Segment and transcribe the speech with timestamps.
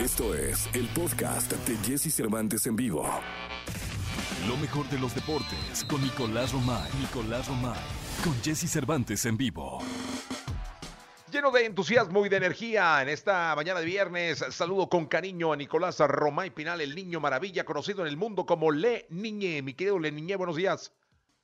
[0.00, 3.06] Esto es el podcast de Jesse Cervantes en vivo.
[4.48, 6.90] Lo mejor de los deportes con Nicolás Romay.
[6.98, 7.78] Nicolás Romay.
[8.24, 9.80] Con Jesse Cervantes en vivo.
[11.30, 15.56] Lleno de entusiasmo y de energía en esta mañana de viernes, saludo con cariño a
[15.56, 19.60] Nicolás Romay Pinal, el niño maravilla, conocido en el mundo como Le Niñe.
[19.60, 20.94] Mi querido Le Niñe, buenos días.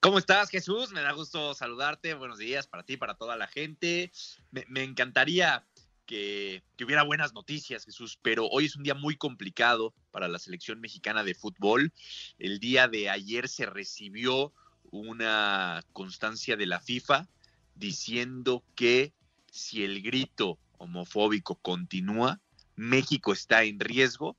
[0.01, 0.93] ¿Cómo estás, Jesús?
[0.93, 2.15] Me da gusto saludarte.
[2.15, 4.11] Buenos días para ti, para toda la gente.
[4.51, 5.67] Me, me encantaría
[6.07, 10.81] que, hubiera buenas noticias, Jesús, pero hoy es un día muy complicado para la selección
[10.81, 11.93] mexicana de fútbol.
[12.39, 14.53] El día de ayer se recibió
[14.91, 17.29] una constancia de la FIFA
[17.75, 19.13] diciendo que
[19.51, 22.41] si el grito homofóbico continúa,
[22.77, 24.37] México está en riesgo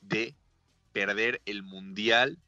[0.00, 0.36] de
[0.92, 2.38] perder el Mundial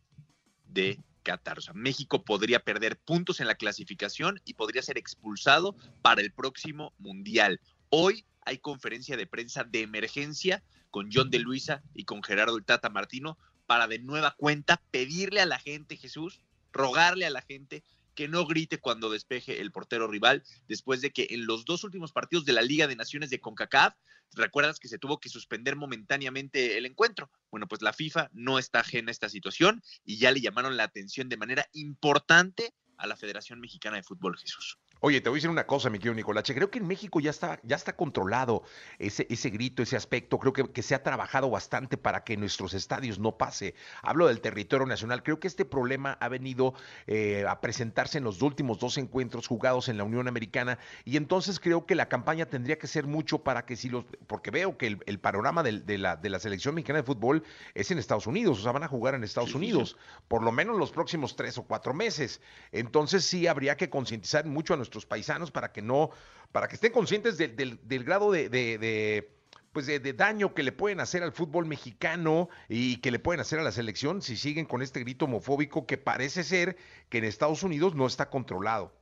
[0.66, 1.58] de Qatar.
[1.58, 6.32] O sea, México podría perder puntos en la clasificación y podría ser expulsado para el
[6.32, 7.60] próximo Mundial.
[7.92, 10.62] Hoy hay conferencia de prensa de emergencia
[10.92, 13.36] con John de Luisa y con Gerardo el Tata Martino
[13.66, 16.40] para de nueva cuenta pedirle a la gente, Jesús,
[16.72, 17.82] rogarle a la gente
[18.14, 22.12] que no grite cuando despeje el portero rival, después de que en los dos últimos
[22.12, 23.94] partidos de la Liga de Naciones de CONCACAF,
[24.34, 27.28] recuerdas que se tuvo que suspender momentáneamente el encuentro.
[27.50, 30.84] Bueno, pues la FIFA no está ajena a esta situación y ya le llamaron la
[30.84, 34.78] atención de manera importante a la Federación Mexicana de Fútbol, Jesús.
[35.02, 36.54] Oye, te voy a decir una cosa, mi querido Nicolache.
[36.54, 38.64] Creo que en México ya está, ya está controlado
[38.98, 40.38] ese, ese grito, ese aspecto.
[40.38, 43.74] Creo que, que, se ha trabajado bastante para que nuestros estadios no pase.
[44.02, 45.22] Hablo del territorio nacional.
[45.22, 46.74] Creo que este problema ha venido
[47.06, 50.78] eh, a presentarse en los últimos dos encuentros jugados en la Unión Americana.
[51.06, 54.04] Y entonces creo que la campaña tendría que ser mucho para que si los.
[54.26, 57.42] Porque veo que el, el panorama de, de, la, de la selección mexicana de fútbol
[57.72, 58.58] es en Estados Unidos.
[58.58, 59.96] O sea, van a jugar en Estados sí, Unidos.
[59.98, 60.20] Sí.
[60.28, 62.42] Por lo menos los próximos tres o cuatro meses.
[62.70, 66.10] Entonces sí habría que concientizar mucho a nuestros paisanos para que no,
[66.52, 69.30] para que estén conscientes de, del grado de, de
[69.72, 73.40] pues de, de, daño que le pueden hacer al fútbol mexicano y que le pueden
[73.40, 76.76] hacer a la selección si siguen con este grito homofóbico que parece ser
[77.08, 78.92] que en Estados Unidos no está controlado.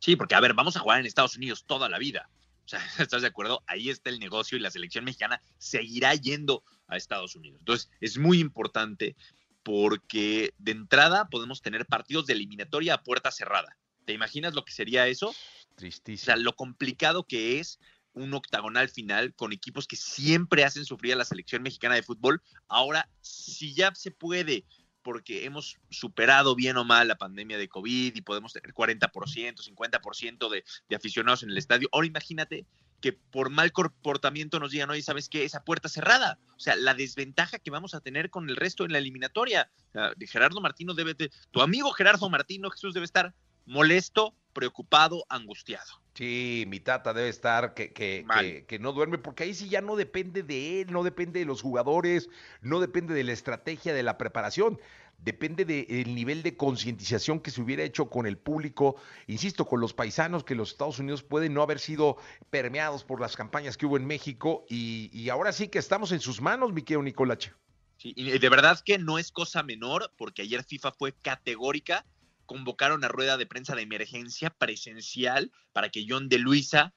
[0.00, 2.28] Sí, porque a ver, vamos a jugar en Estados Unidos toda la vida.
[2.64, 3.62] O sea, ¿estás de acuerdo?
[3.66, 7.60] Ahí está el negocio y la selección mexicana seguirá yendo a Estados Unidos.
[7.60, 9.16] Entonces, es muy importante
[9.62, 13.76] porque de entrada podemos tener partidos de eliminatoria a puerta cerrada.
[14.04, 15.34] ¿Te imaginas lo que sería eso?
[15.76, 16.22] Tristísimo.
[16.22, 17.78] O sea, lo complicado que es
[18.12, 22.42] un octagonal final con equipos que siempre hacen sufrir a la selección mexicana de fútbol.
[22.68, 24.64] Ahora, si ya se puede,
[25.02, 30.48] porque hemos superado bien o mal la pandemia de COVID y podemos tener 40%, 50%
[30.48, 32.66] de, de aficionados en el estadio, ahora imagínate
[33.04, 35.44] que por mal comportamiento nos digan, oye, ¿sabes qué?
[35.44, 36.38] Esa puerta cerrada.
[36.56, 39.70] O sea, la desventaja que vamos a tener con el resto en la eliminatoria.
[39.88, 43.34] O sea, Gerardo Martino debe, de, tu amigo Gerardo Martino, Jesús debe estar
[43.66, 46.04] molesto, preocupado, angustiado.
[46.14, 49.80] Sí, mi tata debe estar que, que, que, que, no duerme, porque ahí sí ya
[49.80, 52.28] no depende de él, no depende de los jugadores,
[52.60, 54.78] no depende de la estrategia, de la preparación,
[55.18, 58.94] depende del nivel de concientización que se hubiera hecho con el público,
[59.26, 62.16] insisto, con los paisanos, que los Estados Unidos pueden no haber sido
[62.48, 66.20] permeados por las campañas que hubo en México, y, y ahora sí que estamos en
[66.20, 67.52] sus manos, mi querido Nicolache.
[67.96, 72.04] Sí, y de verdad que no es cosa menor, porque ayer FIFA fue categórica
[72.46, 76.94] convocaron a rueda de prensa de emergencia presencial para que John de Luisa,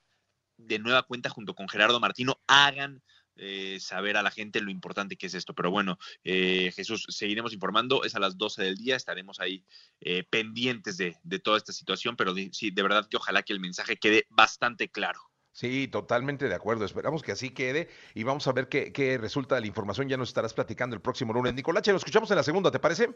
[0.57, 3.01] de nueva cuenta junto con Gerardo Martino, hagan
[3.39, 5.53] eh, saber a la gente lo importante que es esto.
[5.53, 9.63] Pero bueno, eh, Jesús, seguiremos informando, es a las 12 del día, estaremos ahí
[10.01, 13.59] eh, pendientes de, de, toda esta situación, pero sí, de verdad que ojalá que el
[13.59, 15.19] mensaje quede bastante claro.
[15.51, 16.85] Sí, totalmente de acuerdo.
[16.85, 20.07] Esperamos que así quede y vamos a ver qué, qué resulta de la información.
[20.07, 21.53] Ya nos estarás platicando el próximo lunes.
[21.55, 23.09] Nicolache, lo escuchamos en la segunda, ¿te parece?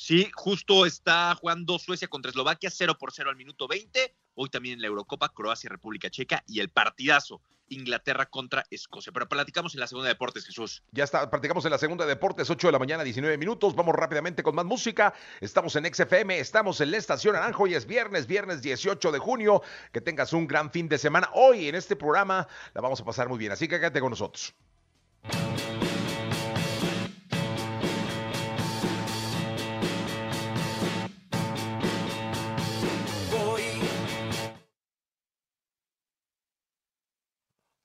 [0.00, 4.14] Sí, justo está jugando Suecia contra Eslovaquia 0 por 0 al minuto 20.
[4.36, 9.12] Hoy también en la Eurocopa, Croacia, República Checa y el partidazo Inglaterra contra Escocia.
[9.12, 10.84] Pero platicamos en la segunda de deportes, Jesús.
[10.92, 13.74] Ya está, platicamos en la segunda de deportes, 8 de la mañana, 19 minutos.
[13.74, 15.12] Vamos rápidamente con más música.
[15.40, 19.62] Estamos en XFM, estamos en la estación Naranjo y es viernes, viernes 18 de junio.
[19.92, 21.28] Que tengas un gran fin de semana.
[21.34, 24.54] Hoy en este programa la vamos a pasar muy bien, así que quédate con nosotros.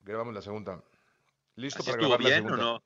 [0.04, 0.84] Grabamos la segunda.
[1.56, 2.54] ¿Listo para grabar bien la segunda?
[2.54, 2.84] o no?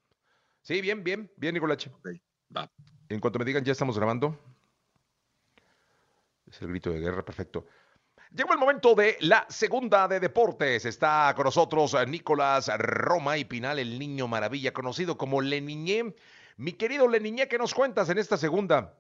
[0.62, 1.90] Sí, bien, bien, bien, Nicolache.
[2.00, 2.22] Okay,
[2.56, 2.70] va.
[3.10, 4.38] En cuanto me digan, ya estamos grabando.
[6.46, 7.66] Es el grito de guerra, perfecto.
[8.36, 10.86] Llegó el momento de la segunda de deportes.
[10.86, 16.14] Está con nosotros Nicolás Roma y Pinal, el niño maravilla, conocido como Leniñé.
[16.58, 18.98] Mi querido Leniñé, ¿qué nos cuentas en esta segunda?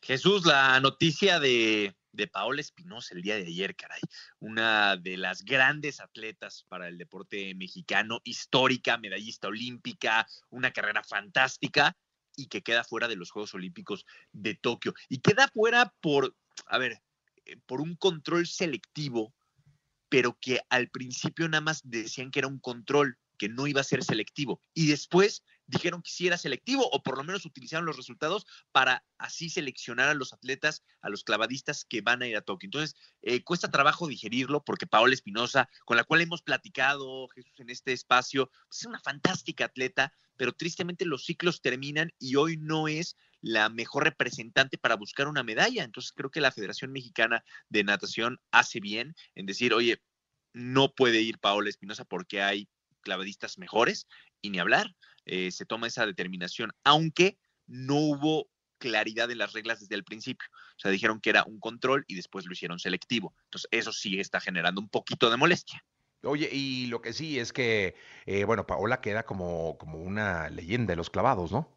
[0.00, 4.00] Jesús, la noticia de de Paola Espinosa el día de ayer, caray.
[4.38, 11.96] Una de las grandes atletas para el deporte mexicano, histórica, medallista olímpica, una carrera fantástica
[12.36, 14.94] y que queda fuera de los Juegos Olímpicos de Tokio.
[15.08, 16.36] Y queda fuera por,
[16.66, 17.02] a ver,
[17.46, 19.34] eh, por un control selectivo,
[20.08, 23.84] pero que al principio nada más decían que era un control, que no iba a
[23.84, 24.60] ser selectivo.
[24.74, 29.04] Y después dijeron que sí era selectivo o por lo menos utilizaron los resultados para
[29.18, 32.66] así seleccionar a los atletas, a los clavadistas que van a ir a Tokio.
[32.66, 37.70] Entonces, eh, cuesta trabajo digerirlo porque Paola Espinosa, con la cual hemos platicado, Jesús, en
[37.70, 42.88] este espacio, pues, es una fantástica atleta, pero tristemente los ciclos terminan y hoy no
[42.88, 45.84] es la mejor representante para buscar una medalla.
[45.84, 50.02] Entonces, creo que la Federación Mexicana de Natación hace bien en decir, oye,
[50.52, 52.68] no puede ir Paola Espinosa porque hay
[53.02, 54.06] clavadistas mejores
[54.40, 54.94] y ni hablar.
[55.26, 58.48] Eh, se toma esa determinación, aunque no hubo
[58.78, 60.48] claridad de las reglas desde el principio.
[60.52, 63.34] O sea, dijeron que era un control y después lo hicieron selectivo.
[63.44, 65.84] Entonces, eso sí está generando un poquito de molestia.
[66.24, 67.94] Oye, y lo que sí es que,
[68.26, 71.68] eh, bueno, Paola queda como, como una leyenda de los clavados, ¿no?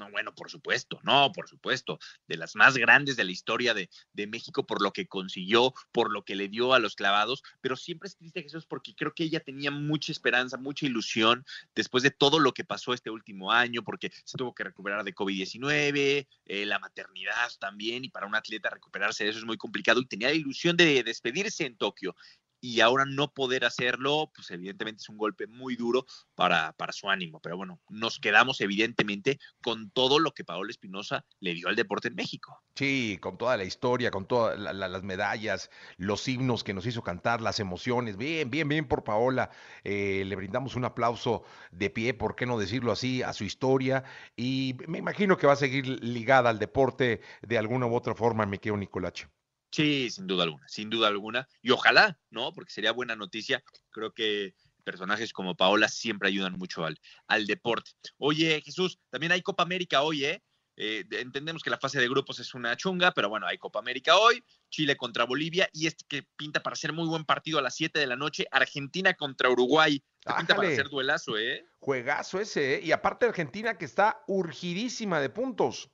[0.00, 3.90] No, bueno, por supuesto, no, por supuesto, de las más grandes de la historia de,
[4.14, 7.76] de, México por lo que consiguió, por lo que le dio a los clavados, pero
[7.76, 11.44] siempre es triste Jesús porque creo que ella tenía mucha esperanza, mucha ilusión
[11.74, 15.14] después de todo lo que pasó este último año, porque se tuvo que recuperar de
[15.14, 20.00] COVID-19, eh, la maternidad también, y para un atleta recuperarse de eso es muy complicado,
[20.00, 22.16] y tenía la ilusión de despedirse en Tokio,
[22.60, 27.08] y ahora no poder hacerlo, pues evidentemente es un golpe muy duro para, para su
[27.08, 27.40] ánimo.
[27.40, 32.08] Pero bueno, nos quedamos evidentemente con todo lo que Paola Espinosa le dio al deporte
[32.08, 32.62] en México.
[32.74, 37.40] Sí, con toda la historia, con todas las medallas, los himnos que nos hizo cantar,
[37.40, 38.16] las emociones.
[38.16, 39.50] Bien, bien, bien por Paola.
[39.84, 44.04] Eh, le brindamos un aplauso de pie, ¿por qué no decirlo así?, a su historia.
[44.36, 48.46] Y me imagino que va a seguir ligada al deporte de alguna u otra forma,
[48.46, 49.28] me quedo Nicolache.
[49.70, 51.48] Sí, sin duda alguna, sin duda alguna.
[51.62, 52.52] Y ojalá, ¿no?
[52.52, 53.62] Porque sería buena noticia.
[53.90, 57.92] Creo que personajes como Paola siempre ayudan mucho al, al deporte.
[58.18, 60.42] Oye, Jesús, también hay Copa América hoy, ¿eh?
[60.76, 61.04] ¿eh?
[61.10, 64.42] entendemos que la fase de grupos es una chunga, pero bueno, hay Copa América hoy,
[64.70, 67.98] Chile contra Bolivia y este que pinta para ser muy buen partido a las 7
[67.98, 70.02] de la noche, Argentina contra Uruguay.
[70.36, 71.64] pinta para ser duelazo, ¿eh?
[71.78, 72.80] Juegazo ese, ¿eh?
[72.82, 75.90] Y aparte Argentina que está urgidísima de puntos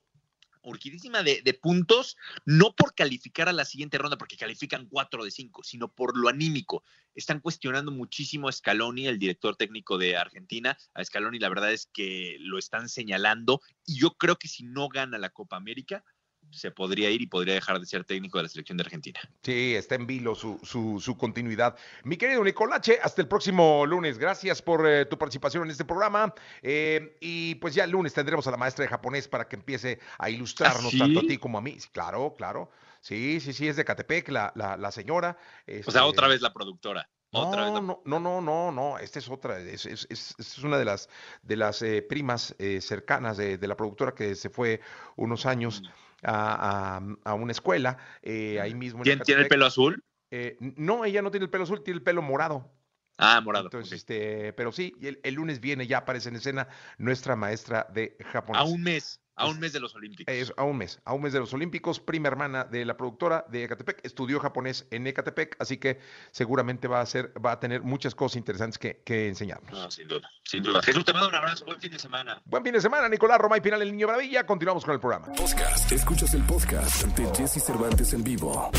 [0.66, 5.30] urgidísima de, de, puntos, no por calificar a la siguiente ronda, porque califican cuatro de
[5.30, 6.82] cinco, sino por lo anímico.
[7.14, 10.76] Están cuestionando muchísimo a Scaloni, el director técnico de Argentina.
[10.94, 14.88] A Scaloni la verdad es que lo están señalando y yo creo que si no
[14.88, 16.04] gana la Copa América,
[16.50, 19.20] se podría ir y podría dejar de ser técnico de la selección de Argentina.
[19.42, 21.76] Sí, está en vilo su, su, continuidad.
[22.04, 24.18] Mi querido Nicolache, hasta el próximo lunes.
[24.18, 26.32] Gracias por eh, tu participación en este programa.
[26.62, 30.00] Eh, y pues ya el lunes tendremos a la maestra de japonés para que empiece
[30.18, 31.76] a ilustrarnos ¿Ah, tanto a ti como a mí.
[31.92, 32.70] Claro, claro.
[33.00, 35.38] Sí, sí, sí, es de Catepec, la, la, señora.
[35.38, 37.08] o sea, este otra vez la productora.
[37.32, 41.10] No, no, no, no, no, no, esta es otra, es, es, es una de las,
[41.42, 44.80] de las eh, primas cercanas de, de, la productora que se fue
[45.16, 45.82] unos años.
[45.82, 47.00] Mm a,
[47.34, 49.02] una escuela, eh, ahí mismo.
[49.02, 50.02] ¿Tiene, el pelo azul?
[50.30, 52.72] Eh, no, ella no tiene el pelo azul, tiene el pelo morado.
[53.18, 53.66] Ah, morado.
[53.66, 56.68] Entonces, este, pero sí, el, lunes viene, ya aparece en escena
[56.98, 58.60] nuestra maestra de japonés.
[58.60, 59.20] A un mes.
[59.36, 60.34] A un mes de los Olímpicos.
[60.56, 62.00] a un mes, a un mes de los Olímpicos.
[62.00, 64.00] Prima hermana de la productora de Ecatepec.
[64.02, 66.00] Estudió japonés en Ecatepec, así que
[66.30, 69.72] seguramente va a ser, va a tener muchas cosas interesantes que, que enseñarnos.
[69.72, 70.82] No, sin duda, sin duda.
[70.82, 71.66] Jesús, te mando un abrazo.
[71.66, 72.40] Buen fin de semana.
[72.46, 74.46] Buen fin de semana, Nicolás Roma y Pinal, el Niño Maravilla.
[74.46, 75.26] Continuamos con el programa.
[75.32, 75.92] Podcast.
[75.92, 78.70] Escuchas el podcast de Jesse Cervantes en vivo.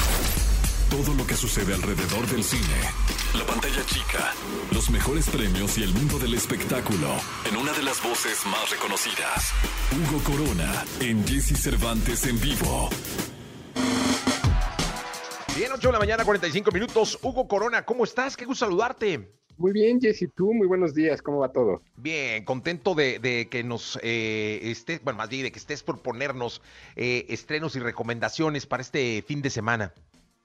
[0.89, 3.16] Todo lo que sucede alrededor del cine.
[3.37, 4.33] La pantalla chica,
[4.73, 7.07] los mejores premios y el mundo del espectáculo.
[7.47, 9.51] En una de las voces más reconocidas.
[9.91, 12.89] Hugo Corona en Jesse Cervantes en vivo.
[15.55, 17.19] Bien, 8 de la mañana, 45 minutos.
[17.21, 18.35] Hugo Corona, ¿cómo estás?
[18.35, 19.31] Qué gusto saludarte.
[19.57, 21.83] Muy bien, Jesse, tú, muy buenos días, ¿cómo va todo?
[21.95, 26.61] Bien, contento de, que nos eh, estés, bueno, más bien de que estés por ponernos
[26.95, 29.93] eh, estrenos y recomendaciones para este fin de semana.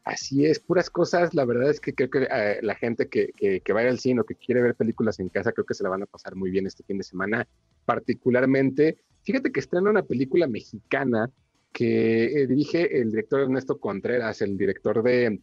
[0.05, 1.33] Así es, puras cosas.
[1.33, 4.25] La verdad es que creo que eh, la gente que, que, vaya al cine o
[4.25, 6.67] que quiere ver películas en casa, creo que se la van a pasar muy bien
[6.67, 7.47] este fin de semana.
[7.85, 11.31] Particularmente, fíjate que estrena una película mexicana
[11.73, 15.41] que eh, dirige el director Ernesto Contreras, el director de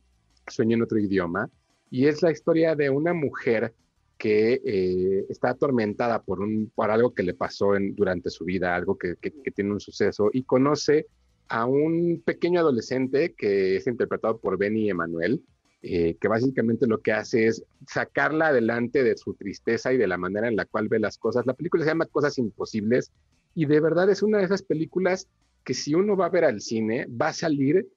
[0.47, 1.49] Sueño en otro idioma,
[1.89, 3.73] y es la historia de una mujer
[4.17, 8.75] que eh, está atormentada por, un, por algo que le pasó en, durante su vida,
[8.75, 11.07] algo que, que tiene un suceso, y conoce
[11.49, 15.43] a un pequeño adolescente que es interpretado por Benny Emanuel,
[15.81, 20.17] eh, que básicamente lo que hace es sacarla adelante de su tristeza y de la
[20.17, 21.45] manera en la cual ve las cosas.
[21.45, 23.11] La película se llama Cosas Imposibles
[23.55, 25.27] y de verdad es una de esas películas
[25.63, 27.87] que si uno va a ver al cine va a salir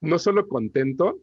[0.00, 1.20] no solo contento,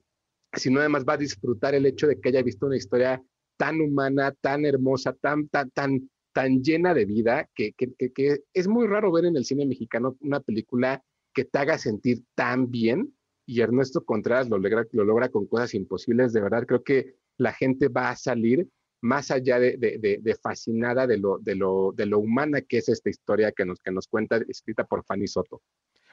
[0.53, 3.21] sino además va a disfrutar el hecho de que haya visto una historia
[3.57, 8.67] tan humana, tan hermosa, tan, tan, tan, tan llena de vida, que, que, que, es
[8.67, 11.03] muy raro ver en el cine mexicano una película
[11.37, 13.13] que te haga sentir tan bien.
[13.45, 16.33] Y Ernesto Contreras lo logra, lo logra con cosas imposibles.
[16.33, 18.67] De verdad, creo que la gente va a salir
[19.01, 22.89] más allá de, de, de, fascinada de lo, de, lo, de lo humana que es
[22.89, 25.61] esta historia que nos, que nos cuenta, escrita por Fanny Soto.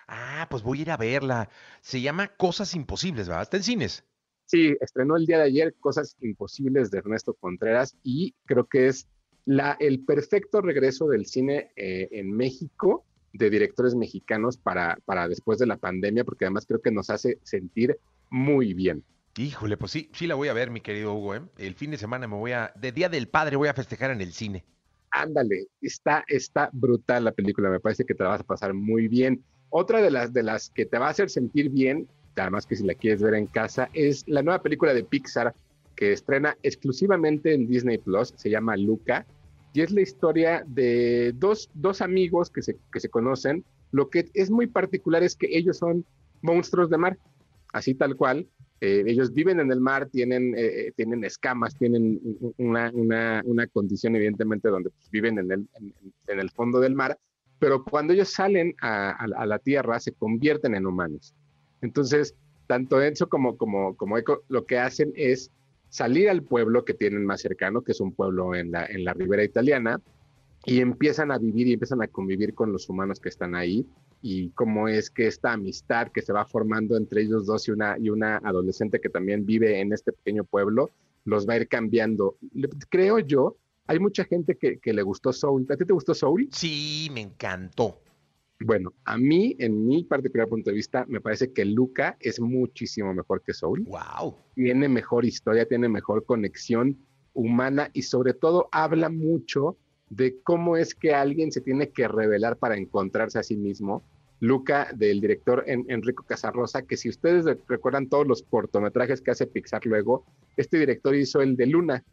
[0.07, 1.49] Ah, pues voy a ir a verla.
[1.81, 3.45] Se llama Cosas Imposibles, ¿verdad?
[3.45, 4.05] Está en cines.
[4.45, 9.09] Sí, estrenó el día de ayer Cosas Imposibles de Ernesto Contreras y creo que es
[9.47, 15.59] la, el perfecto regreso del cine eh, en México de directores mexicanos para, para después
[15.59, 17.99] de la pandemia, porque además creo que nos hace sentir
[18.31, 19.05] muy bien.
[19.37, 21.35] Híjole, pues sí, sí la voy a ver, mi querido Hugo.
[21.35, 21.43] ¿eh?
[21.59, 24.21] El fin de semana me voy a, de Día del Padre voy a festejar en
[24.21, 24.65] el cine.
[25.11, 29.09] Ándale, está, está brutal la película, me parece que te la vas a pasar muy
[29.09, 29.43] bien.
[29.71, 32.09] Otra de las, de las que te va a hacer sentir bien
[32.43, 35.55] además que si la quieres ver en casa, es la nueva película de Pixar
[35.97, 39.25] que estrena exclusivamente en Disney Plus, se llama Luca,
[39.75, 43.65] y es la historia de dos, dos amigos que se, que se conocen.
[43.91, 46.07] Lo que es muy particular es que ellos son
[46.43, 47.19] monstruos de mar,
[47.73, 48.47] así tal cual.
[48.81, 52.21] Eh, ellos viven en el mar, tienen, eh, tienen escamas, tienen
[52.57, 55.69] una, una, una, condición evidentemente donde pues, viven en el,
[56.29, 57.19] en, el fondo del mar,
[57.59, 61.35] pero cuando ellos salen a, a la tierra se convierten en humanos.
[61.81, 62.37] Entonces,
[62.69, 65.51] tanto Enzo como, como, como Eco lo que hacen es
[65.95, 69.13] salir al pueblo que tienen más cercano, que es un pueblo en la, en la
[69.13, 70.01] ribera italiana,
[70.67, 73.87] y empiezan a vivir y empiezan a convivir con los humanos que están ahí
[74.21, 77.97] y cómo es que esta amistad que se va formando entre ellos dos y una,
[77.97, 80.91] y una adolescente que también vive en este pequeño pueblo
[81.25, 82.39] los va a ir cambiando.
[82.89, 85.65] Creo yo, hay mucha gente que, que le gustó Soul.
[85.71, 86.49] ¿A ti te gustó Soul?
[86.51, 88.01] Sí, me encantó.
[88.61, 93.13] Bueno, a mí, en mi particular punto de vista, me parece que Luca es muchísimo
[93.13, 93.85] mejor que Soul.
[93.85, 94.37] Wow.
[94.55, 96.97] Tiene mejor historia, tiene mejor conexión
[97.33, 99.77] humana y sobre todo habla mucho
[100.09, 104.05] de cómo es que alguien se tiene que revelar para encontrarse a sí mismo.
[104.41, 109.85] Luca, del director Enrico Casarrosa, que si ustedes recuerdan todos los cortometrajes que hace Pixar
[109.87, 110.25] luego,
[110.57, 112.05] este director hizo el de Luna,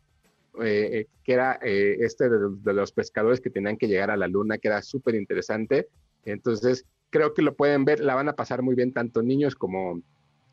[0.62, 4.18] eh, eh, que era eh, este de, de, los pescadores que tenían que llegar a
[4.18, 5.88] la luna, que era súper interesante.
[6.26, 10.02] Entonces, creo que lo pueden ver, la van a pasar muy bien tanto niños como,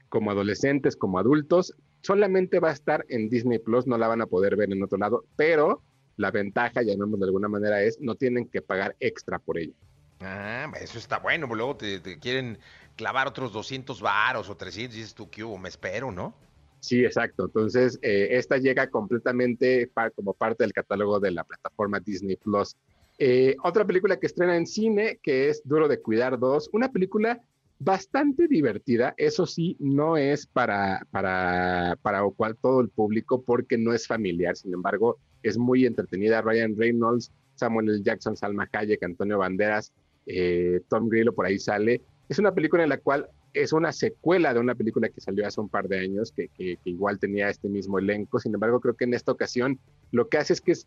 [0.08, 1.74] como adolescentes, como adultos.
[2.02, 4.98] Solamente va a estar en Disney Plus, no la van a poder ver en otro
[4.98, 5.82] lado, pero
[6.16, 9.74] la ventaja, llamémoslo de alguna manera, es no tienen que pagar extra por ella.
[10.20, 12.58] Ah, eso está bueno, luego te, quieren
[12.96, 15.58] clavar otros 200 varos o 300 y dices tú, ¿qué hubo?
[15.58, 16.34] Me espero, ¿no?
[16.80, 17.46] Sí, exacto.
[17.46, 22.76] Entonces, eh, esta llega completamente como parte del catálogo de la plataforma Disney Plus.
[23.18, 27.40] Eh, otra película que estrena en cine, que es Duro de Cuidar 2, una película
[27.80, 33.92] bastante divertida, eso sí, no es para, para, para cual todo el público porque no
[33.92, 36.42] es familiar, sin embargo, es muy entretenida.
[36.42, 38.02] Ryan Reynolds, Samuel L.
[38.02, 39.92] Jackson, Salma Hayek, Antonio Banderas,
[40.26, 42.02] eh, Tom Grillo por ahí sale.
[42.28, 45.60] Es una película en la cual es una secuela de una película que salió hace
[45.60, 48.38] un par de años, que, que, igual tenía este mismo elenco.
[48.38, 49.78] Sin embargo, creo que en esta ocasión
[50.10, 50.86] lo que hace es que es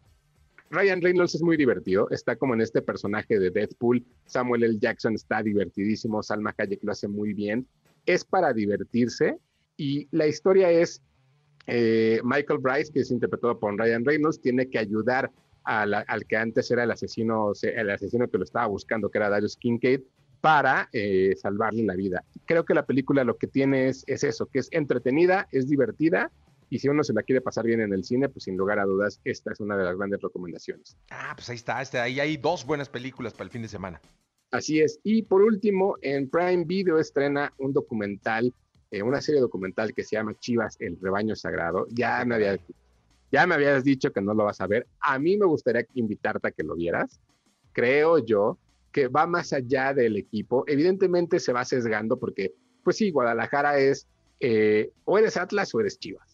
[0.71, 4.79] Ryan Reynolds es muy divertido, está como en este personaje de Deadpool, Samuel L.
[4.79, 7.67] Jackson está divertidísimo, Salma Hayek lo hace muy bien,
[8.05, 9.37] es para divertirse
[9.75, 11.01] y la historia es
[11.67, 15.29] eh, Michael Bryce, que es interpretado por Ryan Reynolds, tiene que ayudar
[15.63, 19.57] al que antes era el asesino, el asesino que lo estaba buscando, que era Darius
[19.57, 20.01] Kincaid,
[20.39, 22.23] para eh, salvarle la vida.
[22.45, 26.31] Creo que la película lo que tiene es, es eso, que es entretenida, es divertida
[26.71, 28.85] y si uno se la quiere pasar bien en el cine, pues sin lugar a
[28.85, 30.97] dudas, esta es una de las grandes recomendaciones.
[31.09, 33.99] Ah, pues ahí está, este, ahí hay dos buenas películas para el fin de semana.
[34.51, 34.97] Así es.
[35.03, 38.53] Y por último, en Prime Video estrena un documental,
[38.89, 41.87] eh, una serie documental que se llama Chivas, el rebaño sagrado.
[41.89, 42.57] Ya me, había,
[43.33, 44.87] ya me habías dicho que no lo vas a ver.
[45.01, 47.19] A mí me gustaría invitarte a que lo vieras.
[47.73, 48.57] Creo yo
[48.93, 50.63] que va más allá del equipo.
[50.67, 54.07] Evidentemente se va sesgando porque, pues sí, Guadalajara es
[54.39, 56.30] eh, o eres Atlas o eres Chivas.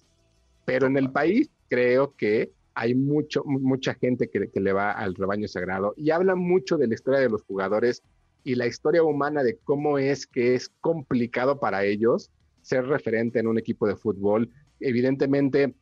[0.67, 5.47] Pero en el país creo que hay mucho, mucha gente que, le va al rebaño
[5.47, 8.03] sagrado y habla mucho de la historia de los jugadores
[8.43, 12.31] y la historia humana de cómo es que es complicado para ellos
[12.63, 14.51] ser referente en un equipo de fútbol.
[14.81, 15.73] Evidentemente,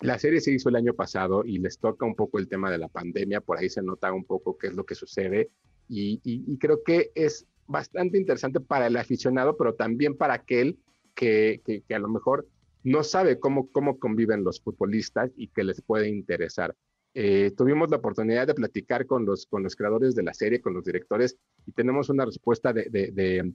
[0.00, 2.78] la serie se hizo el año pasado y les toca un poco el tema de
[2.78, 5.50] la pandemia, por ahí se nota un poco qué es lo que sucede
[5.90, 10.78] y, creo que es bastante interesante para el aficionado, pero también para aquel
[11.14, 12.48] que, que a lo mejor
[12.84, 16.74] no sabe cómo, cómo conviven los futbolistas y que les puede interesar.
[17.14, 20.74] Eh, tuvimos la oportunidad de platicar con los, con los creadores de la serie, con
[20.74, 21.36] los directores,
[21.66, 23.52] y tenemos una respuesta de,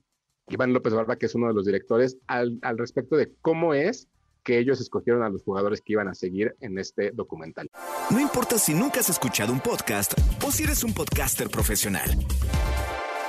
[0.50, 4.08] Iván López Barba, que es uno de los directores, al, al respecto de cómo es
[4.44, 7.70] que ellos escogieron a los jugadores que iban a seguir en este documental.
[8.10, 10.14] No importa si nunca has escuchado un podcast
[10.46, 12.10] o si eres un podcaster profesional.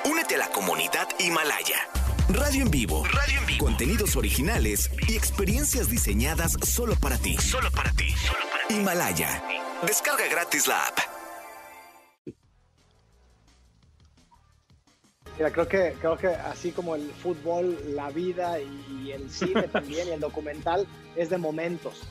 [0.09, 1.98] Únete a la comunidad Himalaya.
[2.29, 3.05] Radio en vivo.
[3.05, 3.65] Radio en vivo.
[3.65, 7.39] Contenidos originales y experiencias diseñadas solo para ti.
[7.39, 8.15] Solo para ti.
[8.69, 9.43] Himalaya.
[9.87, 10.99] Descarga gratis la app.
[15.39, 20.09] Mira, creo que, creo que así como el fútbol, la vida y, el cine también
[20.09, 22.03] y el documental es de momentos.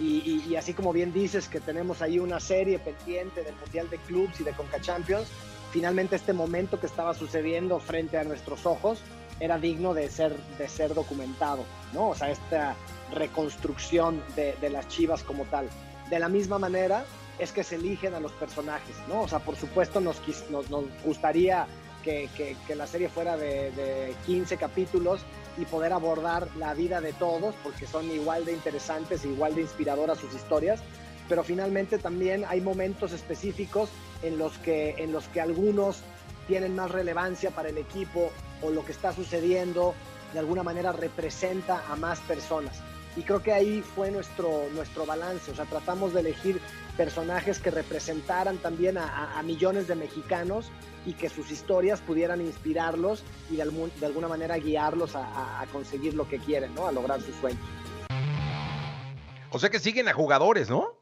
[0.00, 3.98] Y, y, así como bien dices que tenemos ahí una serie pendiente del Mundial de
[3.98, 5.28] Clubs y de Conca Champions,
[5.72, 9.02] finalmente este momento que estaba sucediendo frente a nuestros ojos
[9.40, 12.10] era digno de ser, de ser documentado, ¿no?
[12.10, 12.74] O sea, esta
[13.12, 15.68] reconstrucción de, de las chivas como tal.
[16.10, 17.04] De la misma manera
[17.38, 19.22] es que se eligen a los personajes, ¿no?
[19.22, 20.66] O sea, por supuesto nos, nos,
[21.04, 21.66] gustaría
[22.02, 25.20] que, que, que, la serie fuera de, de 15 capítulos
[25.56, 30.18] y poder abordar la vida de todos, porque son igual de interesantes, igual de inspiradoras
[30.18, 30.80] sus historias,
[31.28, 33.90] pero finalmente también hay momentos específicos
[34.22, 36.02] en los que, en los que algunos
[36.46, 38.30] tienen más relevancia para el equipo
[38.62, 39.94] o lo que está sucediendo
[40.32, 42.82] de alguna manera representa a más personas.
[43.16, 46.60] Y creo que ahí fue nuestro, nuestro balance, o sea, tratamos de elegir
[46.96, 50.70] personajes que representaran también a, a millones de mexicanos
[51.06, 55.66] y que sus historias pudieran inspirarlos y de, algún, de alguna manera guiarlos a, a,
[55.66, 56.86] conseguir lo que quieren, ¿no?
[56.86, 57.60] A lograr sus sueños.
[59.50, 60.98] O sea que siguen a jugadores, ¿no?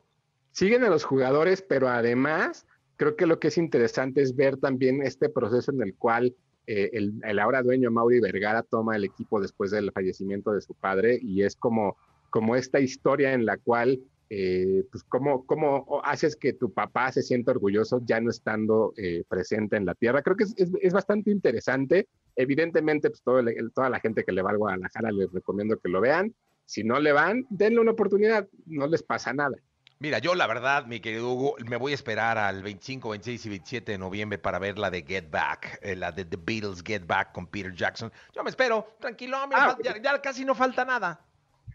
[0.53, 5.03] Siguen a los jugadores, pero además creo que lo que es interesante es ver también
[5.03, 6.35] este proceso en el cual
[6.67, 11.19] eh, el, ahora dueño Mauri Vergara toma el equipo después del fallecimiento de su padre
[11.23, 11.97] y es como,
[12.31, 17.23] como esta historia en la cual eh, pues cómo, cómo, haces que tu papá se
[17.23, 20.23] sienta orgulloso ya no estando eh, presente en la tierra.
[20.23, 22.09] Creo que es, es, es bastante interesante.
[22.35, 25.89] Evidentemente, pues todo el, toda la gente que le va a Guadalajara les recomiendo que
[25.89, 26.35] lo vean.
[26.65, 29.57] Si no le van, denle una oportunidad, no les pasa nada.
[29.99, 33.49] Mira, yo la verdad, mi querido Hugo, me voy a esperar al 25, 26 y
[33.49, 37.07] 27 de noviembre para ver la de Get Back, eh, la de The Beatles Get
[37.07, 38.13] Back con Peter Jackson.
[38.35, 41.21] Yo me espero, tranquilo, ah, ya, ya casi no falta nada.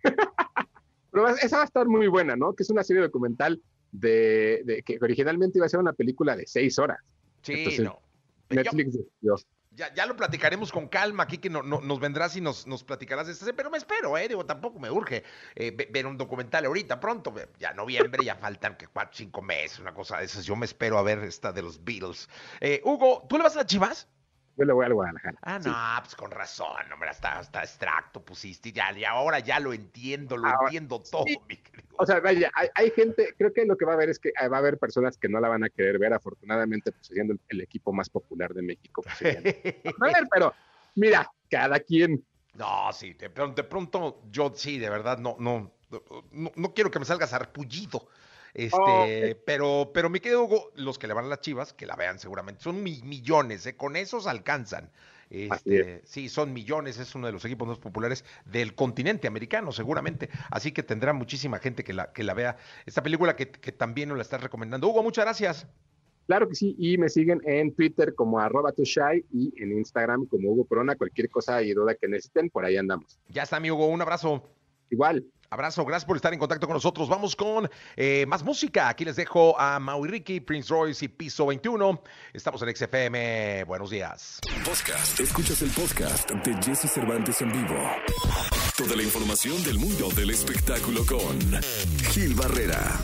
[1.12, 2.54] Pero esa va a estar muy buena, ¿no?
[2.54, 6.46] Que es una serie documental de, de que originalmente iba a ser una película de
[6.48, 7.00] seis horas.
[7.42, 8.00] Sí, Entonces, no.
[8.50, 9.48] Netflix, yo, Dios.
[9.74, 12.84] Ya, ya, lo platicaremos con calma aquí, que no, no, nos vendrás y nos, nos
[12.84, 14.28] platicarás de este, pero me espero, ¿eh?
[14.28, 15.24] Digo, tampoco me urge
[15.56, 19.94] eh, ver un documental ahorita, pronto, ya noviembre, ya faltan que cuatro, cinco meses, una
[19.94, 20.44] cosa de esas.
[20.44, 22.28] Yo me espero a ver esta de los Beatles.
[22.60, 24.10] Eh, Hugo, ¿tú le vas a las chivas?
[24.58, 25.38] Yo le voy al Guadalajara.
[25.42, 26.02] Ah, no, sí.
[26.02, 30.48] pues con razón, hombre, hasta, hasta extracto pusiste, ya, y ahora ya lo entiendo, lo
[30.48, 31.38] ahora, entiendo todo, sí.
[31.48, 31.96] mi querido.
[31.98, 34.32] O sea, vaya, hay, hay, gente, creo que lo que va a haber es que
[34.50, 37.40] va a haber personas que no la van a querer ver, afortunadamente, pues siendo el,
[37.50, 39.02] el equipo más popular de México.
[39.02, 39.84] Pues, a ver,
[40.32, 40.54] pero
[40.96, 42.26] mira, cada quien.
[42.56, 45.72] No, sí, de, de pronto yo sí, de verdad, no, no,
[46.32, 48.08] no, no quiero que me salgas arpullido.
[48.54, 51.96] Este, pero, pero mi querido Hugo, los que le van a las chivas, que la
[51.96, 53.76] vean seguramente, son mi, millones, ¿eh?
[53.76, 54.92] con esos alcanzan.
[55.30, 60.30] Este, sí, son millones, es uno de los equipos más populares del continente americano, seguramente.
[60.50, 62.58] Así que tendrá muchísima gente que la, que la vea.
[62.86, 64.90] Esta película que, que también nos la estás recomendando.
[64.90, 65.68] Hugo, muchas gracias.
[66.28, 70.52] Claro que sí, y me siguen en Twitter como arroba tushai y en Instagram como
[70.52, 70.96] Hugo Corona.
[70.96, 73.20] Cualquier cosa y duda que necesiten, por ahí andamos.
[73.30, 74.44] Ya está, mi Hugo, un abrazo.
[74.90, 75.26] Igual.
[75.54, 77.10] Abrazo, gracias por estar en contacto con nosotros.
[77.10, 78.88] Vamos con eh, más música.
[78.88, 82.02] Aquí les dejo a Maui Ricky, Prince Royce y Piso 21.
[82.32, 83.66] Estamos en XFM.
[83.66, 84.40] Buenos días.
[84.64, 85.20] Podcast.
[85.20, 87.76] Escuchas el podcast de Jesse Cervantes en vivo.
[88.78, 91.38] Toda la información del mundo del espectáculo con
[92.14, 92.98] Gil Barrera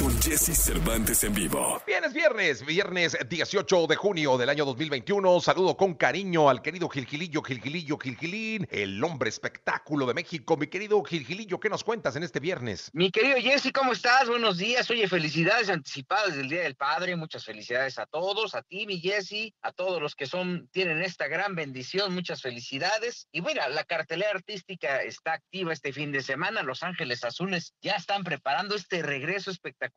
[0.00, 1.82] con Jesse Cervantes en vivo.
[1.86, 5.40] Bien, es viernes, viernes 18 de junio del año 2021.
[5.40, 10.56] Saludo con cariño al querido Gilgilillo, Gilgilillo, Gilgilín, el hombre espectáculo de México.
[10.56, 12.88] Mi querido Gilgilillo, ¿qué nos cuentas en este viernes?
[12.94, 14.26] Mi querido Jesse, ¿cómo estás?
[14.26, 14.90] Buenos días.
[14.90, 17.14] Oye, felicidades anticipadas del Día del Padre.
[17.16, 21.28] Muchas felicidades a todos, a ti, mi Jesse, a todos los que son, tienen esta
[21.28, 22.14] gran bendición.
[22.14, 23.28] Muchas felicidades.
[23.32, 26.62] Y mira, la cartelera artística está activa este fin de semana.
[26.62, 29.89] Los Ángeles Azules ya están preparando este regreso espectacular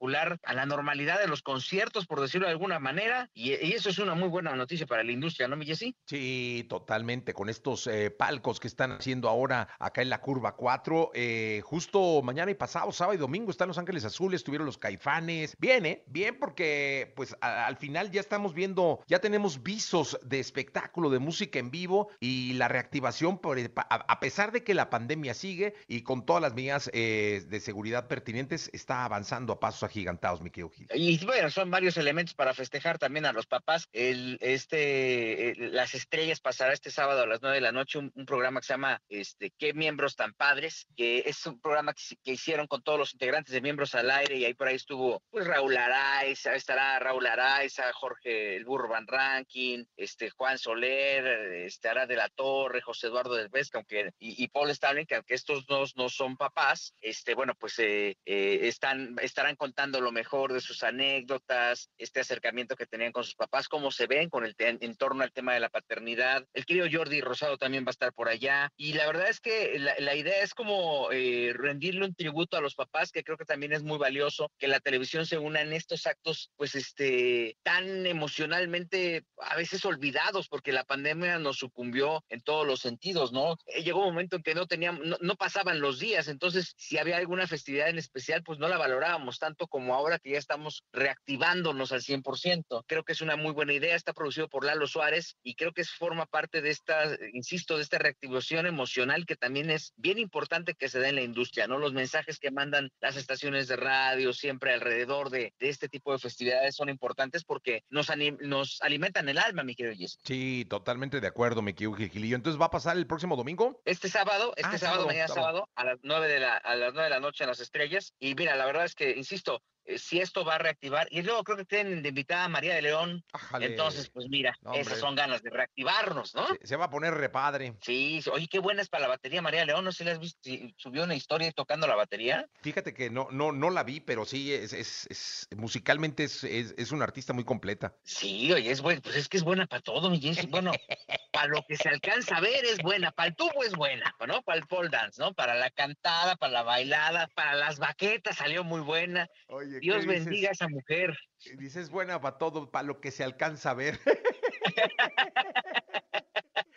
[0.43, 4.15] a la normalidad de los conciertos, por decirlo de alguna manera, y, eso es una
[4.15, 5.65] muy buena noticia para la industria, ¿no, mi?
[6.05, 11.11] Sí, totalmente, con estos eh, palcos que están haciendo ahora acá en la curva 4,
[11.13, 15.55] eh, justo mañana y pasado, sábado y domingo, están Los Ángeles Azules, estuvieron los Caifanes,
[15.57, 16.03] bien, ¿eh?
[16.07, 21.59] Bien, porque pues al final ya estamos viendo, ya tenemos visos de espectáculo, de música
[21.59, 26.01] en vivo y la reactivación, por, a, a pesar de que la pandemia sigue y
[26.01, 30.49] con todas las medidas eh, de seguridad pertinentes, está avanzando a pasos paso agigantados, mi
[30.49, 30.87] querido Gil.
[30.93, 33.87] Y bueno, son varios elementos para festejar también a los papás.
[33.91, 38.61] El, este, las estrellas pasará este sábado a las nueve de la noche un, programa
[38.61, 40.87] que se llama este, ¿Qué miembros tan padres?
[40.95, 44.45] Que es un programa que, hicieron con todos los integrantes de miembros al aire y
[44.45, 49.83] ahí por ahí estuvo pues Raúl Araiza, estará Raúl Araiza, Jorge el Burro Van Ranking,
[49.95, 51.25] este, Juan Soler,
[51.65, 55.65] estará de la Torre, José Eduardo del Vesca, aunque, y, Paul Stalin, que aunque estos
[55.65, 60.61] dos no son papás, este, bueno, pues eh, eh, están, estarán contando lo mejor de
[60.61, 64.95] sus anécdotas, este acercamiento que tenían con sus papás, cómo se ven con el en
[64.95, 66.45] torno al tema de la paternidad.
[66.53, 68.69] El querido Jordi Rosado también va a estar por allá.
[68.77, 72.75] Y la verdad es que la, idea es como eh, rendirle un tributo a los
[72.75, 76.05] papás, que creo que también es muy valioso, que la televisión se una en estos
[76.05, 82.67] actos, pues, este, tan emocionalmente a veces olvidados, porque la pandemia nos sucumbió en todos
[82.67, 83.57] los sentidos, ¿no?
[83.65, 87.17] Eh, llegó un momento en que no teníamos, no, pasaban los días, entonces si había
[87.17, 91.91] alguna festividad en especial, pues no la valorábamos tanto como ahora que ya estamos reactivándonos
[91.91, 92.83] al 100%.
[92.87, 95.83] Creo que es una muy buena idea, está producido por Lalo Suárez y creo que
[95.97, 100.89] forma parte de esta, insisto, de esta reactivación emocional que también es bien importante que
[100.89, 101.77] se dé en la industria, ¿no?
[101.77, 106.75] Los mensajes que mandan las estaciones de radio siempre alrededor de, este tipo de festividades
[106.75, 110.19] son importantes porque nos, nos alimentan el alma, mi querido Jesse.
[110.23, 112.35] Sí, totalmente de acuerdo, mi querido Gilillo.
[112.35, 113.81] Entonces, ¿va a pasar el próximo domingo?
[113.85, 117.05] Este sábado, este ah, sábado, mañana sábado, a las nueve de la, a las nueve
[117.05, 118.13] de la noche en las estrellas.
[118.19, 121.07] Y mira, la verdad es que, insisto, eh, si esto va a reactivar.
[121.11, 123.23] Y luego creo que tienen de invitada a María de León.
[123.59, 126.47] Entonces, pues mira, esas son ganas de reactivarnos, ¿no?
[126.63, 127.75] Se, va a poner repadre.
[127.81, 129.85] Sí, oye, qué buena es para la batería María de León.
[129.85, 132.47] No sé si la has visto, subió una historia tocando la batería.
[132.61, 137.03] Fíjate que no, no, no la vi, pero sí, es, es, musicalmente es, es, una
[137.03, 137.95] artista muy completa.
[138.03, 140.47] Sí, oye, es buena, pues es que es buena para todo, mi Jessy.
[140.47, 140.71] Bueno,
[141.31, 144.41] para lo que se alcanza a ver es buena, para el tubo es buena, ¿no?
[144.41, 145.33] Para el pole dance, ¿no?
[145.33, 149.27] Para la cantada, para la bailada, para las baquetas salió muy buena.
[149.47, 151.17] Oye, Dios bendiga a esa mujer.
[151.57, 153.99] Dices buena para todo, para lo que se alcanza a ver.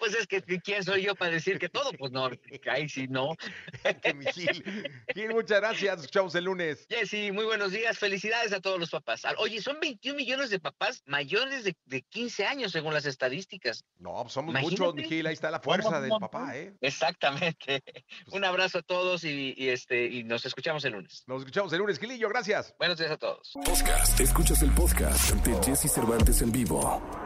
[0.07, 2.31] Pues es que quién soy yo para decir que todo, pues no,
[2.71, 3.35] ahí sí no.
[5.15, 6.87] Gil, muchas gracias, escuchamos el lunes.
[6.89, 9.23] Jessy, muy buenos días, felicidades a todos los papás.
[9.39, 13.85] Oye, son 21 millones de papás mayores de, de 15 años según las estadísticas.
[13.99, 16.73] No, pues somos muchos, Gil, ahí está la fuerza del papá, ¿eh?
[16.81, 17.83] Exactamente.
[18.27, 21.25] Pues Un abrazo a todos y, este, y nos escuchamos el lunes.
[21.27, 22.77] Nos escuchamos el lunes, Gilillo, gracias.
[22.79, 23.51] Buenos días a todos.
[23.65, 24.21] Podcast.
[24.21, 27.26] Escuchas el podcast de Jesse Cervantes en vivo.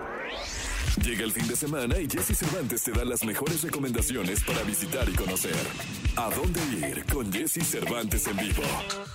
[1.04, 5.08] Llega el fin de semana y Jesse Cervantes te da las mejores recomendaciones para visitar
[5.08, 5.56] y conocer.
[6.16, 8.62] ¿A dónde ir con Jesse Cervantes en vivo?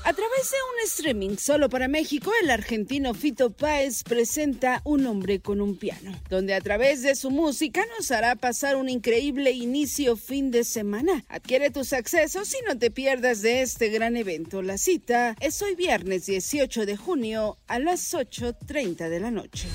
[0.04, 5.42] A través de un streaming solo para México, el argentino Fito Páez presenta Un hombre
[5.42, 10.18] con un piano, donde a través de su música nos hará pasar un increíble inicio
[10.18, 11.24] fin de semana.
[11.30, 14.64] Adquiere tus accesos y no te pierdas de este gran evento.
[14.64, 19.68] La cita es hoy viernes 18 de junio a las 8.30 de la noche.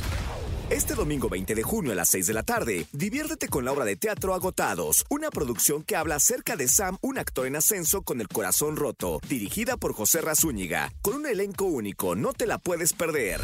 [0.70, 3.84] Este domingo 20 de junio a las 6 de la tarde, diviértete con la obra
[3.84, 8.20] de teatro Agotados, una producción que habla acerca de Sam, un actor en ascenso con
[8.20, 12.92] el corazón roto, dirigida por José Razúñiga, con un elenco único, no te la puedes
[12.92, 13.40] perder.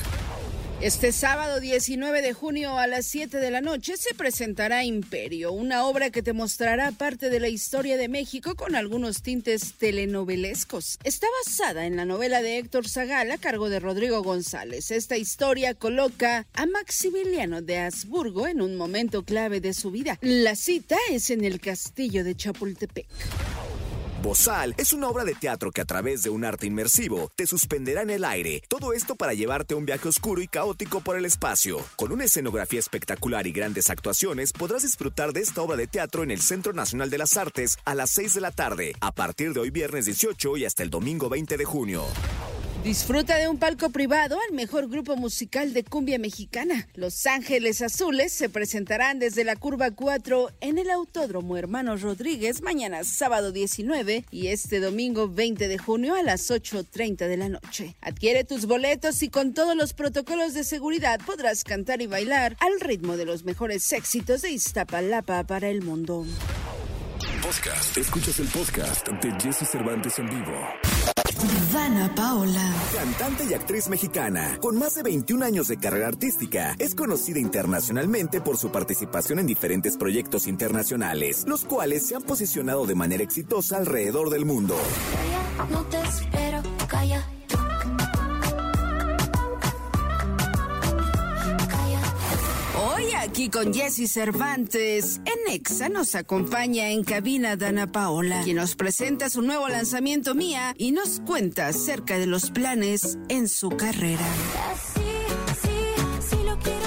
[0.82, 5.86] Este sábado 19 de junio a las 7 de la noche se presentará Imperio, una
[5.86, 10.98] obra que te mostrará parte de la historia de México con algunos tintes telenovelescos.
[11.02, 14.90] Está basada en la novela de Héctor Zagal a cargo de Rodrigo González.
[14.90, 20.18] Esta historia coloca a Maximiliano de Habsburgo en un momento clave de su vida.
[20.20, 23.06] La cita es en el castillo de Chapultepec.
[24.22, 28.02] Bozal es una obra de teatro que a través de un arte inmersivo te suspenderá
[28.02, 28.62] en el aire.
[28.68, 31.78] Todo esto para llevarte a un viaje oscuro y caótico por el espacio.
[31.96, 36.30] Con una escenografía espectacular y grandes actuaciones, podrás disfrutar de esta obra de teatro en
[36.30, 39.60] el Centro Nacional de las Artes a las 6 de la tarde, a partir de
[39.60, 42.04] hoy viernes 18 y hasta el domingo 20 de junio.
[42.86, 46.86] Disfruta de un palco privado al mejor grupo musical de cumbia mexicana.
[46.94, 53.02] Los Ángeles Azules se presentarán desde la curva 4 en el Autódromo Hermanos Rodríguez mañana
[53.02, 57.96] sábado 19 y este domingo 20 de junio a las 8.30 de la noche.
[58.00, 62.78] Adquiere tus boletos y con todos los protocolos de seguridad podrás cantar y bailar al
[62.78, 66.24] ritmo de los mejores éxitos de Iztapalapa para el mundo.
[67.42, 67.98] Podcast.
[67.98, 70.56] Escuchas el podcast de Jesse Cervantes en vivo.
[71.30, 72.72] Ivana Paola.
[72.94, 78.40] Cantante y actriz mexicana, con más de 21 años de carrera artística, es conocida internacionalmente
[78.40, 83.76] por su participación en diferentes proyectos internacionales, los cuales se han posicionado de manera exitosa
[83.76, 84.76] alrededor del mundo.
[85.70, 85.98] no te
[93.26, 95.20] aquí con Jesse Cervantes.
[95.24, 100.74] En Exa nos acompaña en cabina Dana Paola, quien nos presenta su nuevo lanzamiento Mía
[100.78, 104.24] y nos cuenta acerca de los planes en su carrera.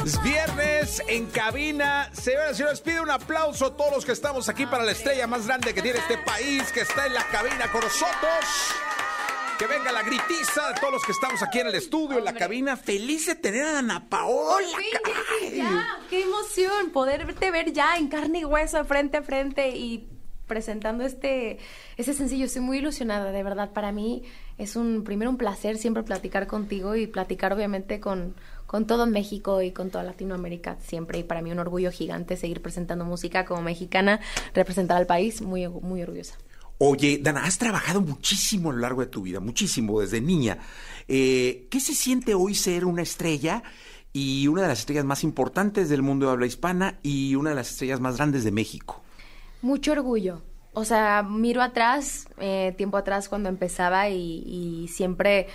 [0.05, 2.09] Es viernes en cabina.
[2.13, 5.27] Señoras y señores, pide un aplauso a todos los que estamos aquí para la estrella
[5.27, 8.45] más grande que tiene este país, que está en la cabina con nosotros.
[9.59, 12.33] Que venga la gritiza de todos los que estamos aquí en el estudio, en la
[12.33, 12.77] cabina.
[12.77, 14.65] Feliz de tener a Ana Paola.
[15.53, 20.07] Ya, qué emoción poderte ver ya en carne y hueso, frente a frente y
[20.47, 21.57] presentando este,
[21.97, 22.45] este sencillo.
[22.45, 23.71] Estoy muy ilusionada, de verdad.
[23.73, 24.23] Para mí
[24.57, 29.61] es un primero un placer siempre platicar contigo y platicar obviamente con, con todo México
[29.61, 31.19] y con toda Latinoamérica siempre.
[31.19, 34.21] Y para mí un orgullo gigante seguir presentando música como mexicana,
[34.53, 36.37] representar al país, muy, muy orgullosa.
[36.81, 40.59] Oye, Dana, has trabajado muchísimo a lo largo de tu vida, muchísimo, desde niña.
[41.09, 43.63] Eh, ¿Qué se siente hoy ser una estrella
[44.13, 47.57] y una de las estrellas más importantes del mundo de habla hispana y una de
[47.57, 49.03] las estrellas más grandes de México?
[49.61, 50.41] Mucho orgullo.
[50.71, 55.47] O sea, miro atrás, eh, tiempo atrás cuando empezaba y, y siempre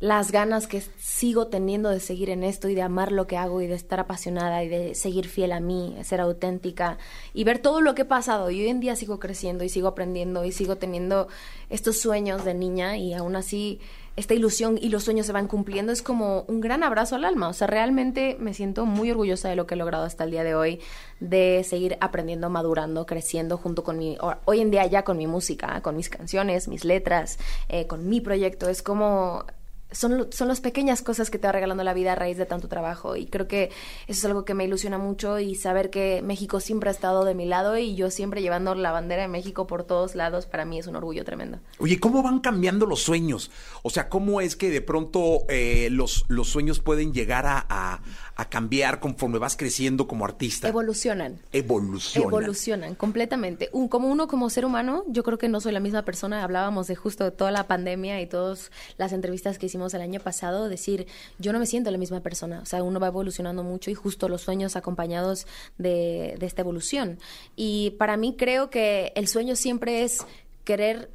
[0.00, 3.60] las ganas que sigo teniendo de seguir en esto y de amar lo que hago
[3.60, 6.98] y de estar apasionada y de seguir fiel a mí, ser auténtica
[7.34, 8.50] y ver todo lo que he pasado.
[8.50, 11.26] Y hoy en día sigo creciendo y sigo aprendiendo y sigo teniendo
[11.68, 13.80] estos sueños de niña y aún así
[14.14, 17.48] esta ilusión y los sueños se van cumpliendo es como un gran abrazo al alma.
[17.48, 20.44] O sea, realmente me siento muy orgullosa de lo que he logrado hasta el día
[20.44, 20.80] de hoy,
[21.20, 25.80] de seguir aprendiendo, madurando, creciendo junto con mi, hoy en día ya con mi música,
[25.82, 28.68] con mis canciones, mis letras, eh, con mi proyecto.
[28.68, 29.44] Es como
[29.90, 32.68] son, son las pequeñas cosas que te va regalando la vida a raíz de tanto
[32.68, 33.64] trabajo y creo que
[34.06, 37.34] eso es algo que me ilusiona mucho y saber que México siempre ha estado de
[37.34, 40.78] mi lado y yo siempre llevando la bandera de México por todos lados para mí
[40.78, 41.58] es un orgullo tremendo.
[41.78, 43.50] Oye, ¿cómo van cambiando los sueños?
[43.82, 48.00] O sea, ¿cómo es que de pronto eh, los, los sueños pueden llegar a, a-
[48.36, 50.68] a cambiar conforme vas creciendo como artista?
[50.68, 51.40] Evolucionan.
[51.52, 52.28] Evolucionan.
[52.28, 53.68] Evolucionan completamente.
[53.72, 56.44] Un, como uno como ser humano, yo creo que no soy la misma persona.
[56.44, 60.20] Hablábamos de justo de toda la pandemia y todas las entrevistas que hicimos el año
[60.20, 61.06] pasado, decir,
[61.38, 62.60] yo no me siento la misma persona.
[62.60, 65.46] O sea, uno va evolucionando mucho y justo los sueños acompañados
[65.78, 67.18] de, de esta evolución.
[67.56, 70.18] Y para mí creo que el sueño siempre es
[70.64, 71.10] querer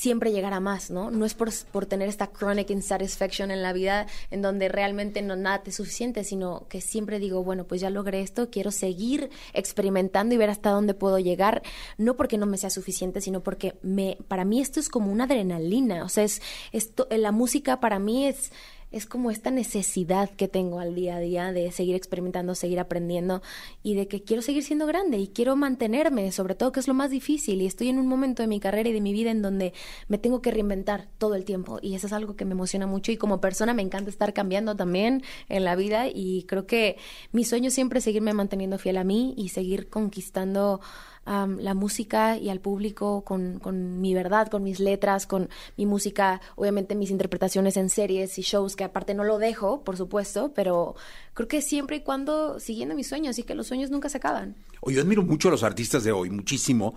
[0.00, 1.10] siempre llegar a más, ¿no?
[1.10, 5.36] No es por, por tener esta chronic insatisfaction en la vida en donde realmente no
[5.36, 9.28] nada te es suficiente, sino que siempre digo, bueno, pues ya logré esto, quiero seguir
[9.52, 11.60] experimentando y ver hasta dónde puedo llegar,
[11.98, 15.24] no porque no me sea suficiente, sino porque me para mí esto es como una
[15.24, 16.40] adrenalina, o sea, es
[16.72, 18.52] esto la música para mí es
[18.90, 23.42] es como esta necesidad que tengo al día a día de seguir experimentando, seguir aprendiendo
[23.82, 26.94] y de que quiero seguir siendo grande y quiero mantenerme, sobre todo que es lo
[26.94, 29.42] más difícil y estoy en un momento de mi carrera y de mi vida en
[29.42, 29.72] donde
[30.08, 33.12] me tengo que reinventar todo el tiempo y eso es algo que me emociona mucho
[33.12, 36.96] y como persona me encanta estar cambiando también en la vida y creo que
[37.32, 40.80] mi sueño siempre es seguirme manteniendo fiel a mí y seguir conquistando
[41.24, 45.86] am, la música y al público con, con mi verdad, con mis letras, con mi
[45.86, 50.52] música, obviamente mis interpretaciones en series y shows, que aparte no lo dejo, por supuesto,
[50.54, 50.94] pero
[51.34, 54.56] creo que siempre y cuando siguiendo mis sueños y que los sueños nunca se acaban.
[54.86, 56.94] Yo admiro mucho a los artistas de hoy, muchísimo,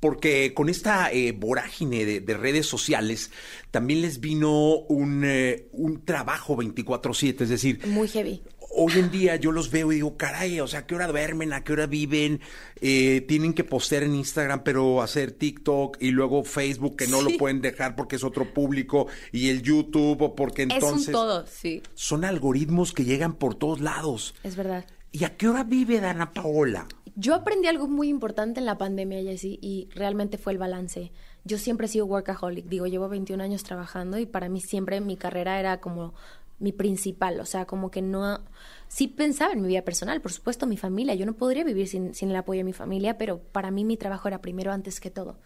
[0.00, 3.30] porque con esta eh, vorágine de, de redes sociales
[3.70, 8.42] también les vino un, eh, un trabajo 24/7, es decir, Muy heavy.
[8.76, 11.52] Hoy en día yo los veo y digo, caray, o sea, ¿a qué hora duermen?
[11.52, 12.40] ¿A qué hora viven?
[12.80, 17.32] Eh, tienen que postear en Instagram, pero hacer TikTok y luego Facebook, que no Sí.
[17.32, 21.02] lo pueden dejar porque es otro público, y el YouTube, o porque entonces...
[21.02, 24.34] es un todo, sí, Son algoritmos que llegan por todos lados.
[24.42, 24.84] es verdad.
[25.12, 26.86] ¿Y a qué hora vive Dana Paola?
[27.14, 31.12] Yo aprendí algo muy importante en la pandemia, Jessie, y realmente fue el balance.
[31.44, 35.16] Yo siempre he sido workaholic, digo, llevo 21 años trabajando y para mí siempre mi
[35.16, 36.12] carrera era como
[36.58, 38.40] mi principal, o sea, como que no...
[38.88, 42.14] Sí pensaba en mi vida personal, por supuesto, mi familia, yo no podría vivir sin,
[42.14, 45.10] sin el apoyo de mi familia, pero para mí mi trabajo era primero antes que
[45.10, 45.38] todo.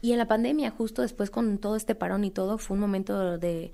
[0.00, 3.38] Y en la pandemia, justo después con todo este parón y todo, fue un momento
[3.38, 3.72] de,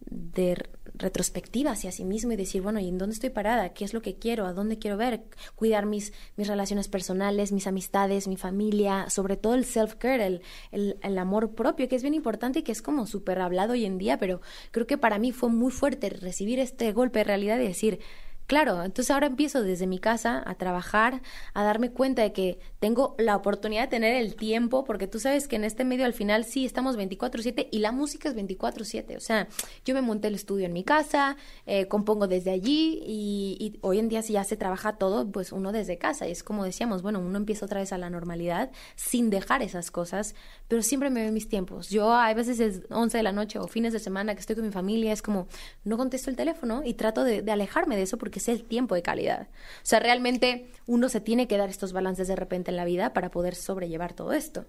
[0.00, 0.56] de
[0.96, 3.70] retrospectiva hacia sí mismo y decir, bueno, ¿y en dónde estoy parada?
[3.70, 4.46] ¿Qué es lo que quiero?
[4.46, 5.24] ¿A dónde quiero ver?
[5.56, 10.98] Cuidar mis, mis relaciones personales, mis amistades, mi familia, sobre todo el self-care, el, el,
[11.02, 13.98] el amor propio, que es bien importante y que es como súper hablado hoy en
[13.98, 17.66] día, pero creo que para mí fue muy fuerte recibir este golpe de realidad y
[17.66, 17.98] decir,
[18.46, 21.22] Claro, entonces ahora empiezo desde mi casa a trabajar,
[21.54, 25.48] a darme cuenta de que tengo la oportunidad de tener el tiempo, porque tú sabes
[25.48, 29.16] que en este medio al final sí estamos 24/7 y la música es 24/7.
[29.16, 29.48] O sea,
[29.86, 34.08] yo me monté el estudio en mi casa, eh, compongo desde allí y, hoy en
[34.08, 36.28] día si ya se trabaja todo, pues uno desde casa.
[36.28, 39.90] Y es como decíamos, bueno, uno empieza otra vez a la normalidad sin dejar esas
[39.90, 40.34] cosas,
[40.68, 41.88] pero siempre me ven mis tiempos.
[41.88, 44.66] Yo a veces es 11 de la noche o fines de semana que estoy con
[44.66, 45.48] mi familia, es como
[45.84, 48.96] no contesto el teléfono y trato de alejarme de eso porque porque es el tiempo
[48.96, 49.46] de calidad.
[49.76, 53.12] O sea, realmente uno se tiene que dar estos balances de repente en la vida
[53.12, 54.66] para poder sobrellevar todo esto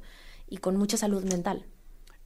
[0.47, 1.65] y con mucha salud mental.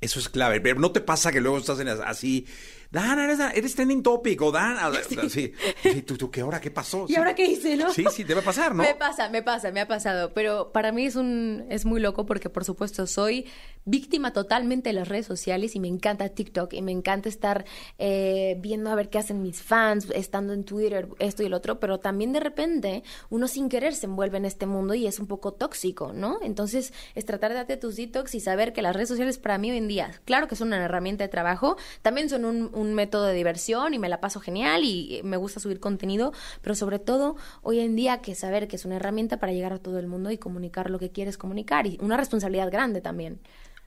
[0.01, 2.45] Eso es clave, pero no te pasa que luego estás en así,
[2.91, 4.77] Dan, eres, eres trending topic, o Dan,
[5.29, 5.53] sí.
[5.83, 6.01] sí.
[6.01, 6.59] ¿tú, tú, qué hora?
[6.59, 7.05] ¿Qué pasó?
[7.07, 7.93] ¿Y ahora qué hice, no?
[7.93, 8.81] Sí, sí, debe pasar, ¿no?
[8.81, 12.25] Me pasa, me pasa, me ha pasado, pero para mí es un, es muy loco
[12.25, 13.45] porque, por supuesto, soy
[13.85, 17.65] víctima totalmente de las redes sociales y me encanta TikTok y me encanta estar
[17.97, 21.79] eh, viendo a ver qué hacen mis fans, estando en Twitter, esto y el otro,
[21.79, 25.27] pero también de repente uno sin querer se envuelve en este mundo y es un
[25.27, 26.39] poco tóxico, ¿no?
[26.41, 29.69] Entonces, es tratar de darte tus detox y saber que las redes sociales para mí
[29.71, 33.25] hoy en día, claro que son una herramienta de trabajo, también son un un método
[33.25, 37.35] de diversión y me la paso genial y me gusta subir contenido, pero sobre todo
[37.61, 40.31] hoy en día que saber que es una herramienta para llegar a todo el mundo
[40.31, 43.39] y comunicar lo que quieres comunicar y una responsabilidad grande también.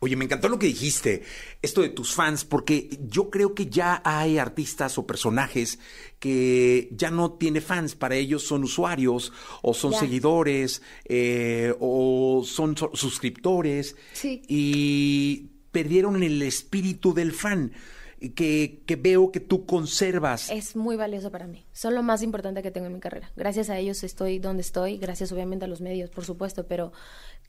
[0.04, 1.22] Oye, me encantó lo que dijiste,
[1.62, 5.78] esto de tus fans, porque yo creo que ya hay artistas o personajes
[6.18, 12.74] que ya no tiene fans, para ellos son usuarios o son seguidores eh, o son
[12.94, 14.42] suscriptores sí.
[14.48, 17.72] y perdieron el espíritu del fan
[18.30, 20.50] que, que, veo que tú conservas.
[20.50, 21.66] Es muy valioso para mí.
[21.72, 23.30] Son lo más importante que tengo en mi carrera.
[23.36, 26.92] Gracias a ellos estoy donde estoy, gracias obviamente a los medios, por supuesto, pero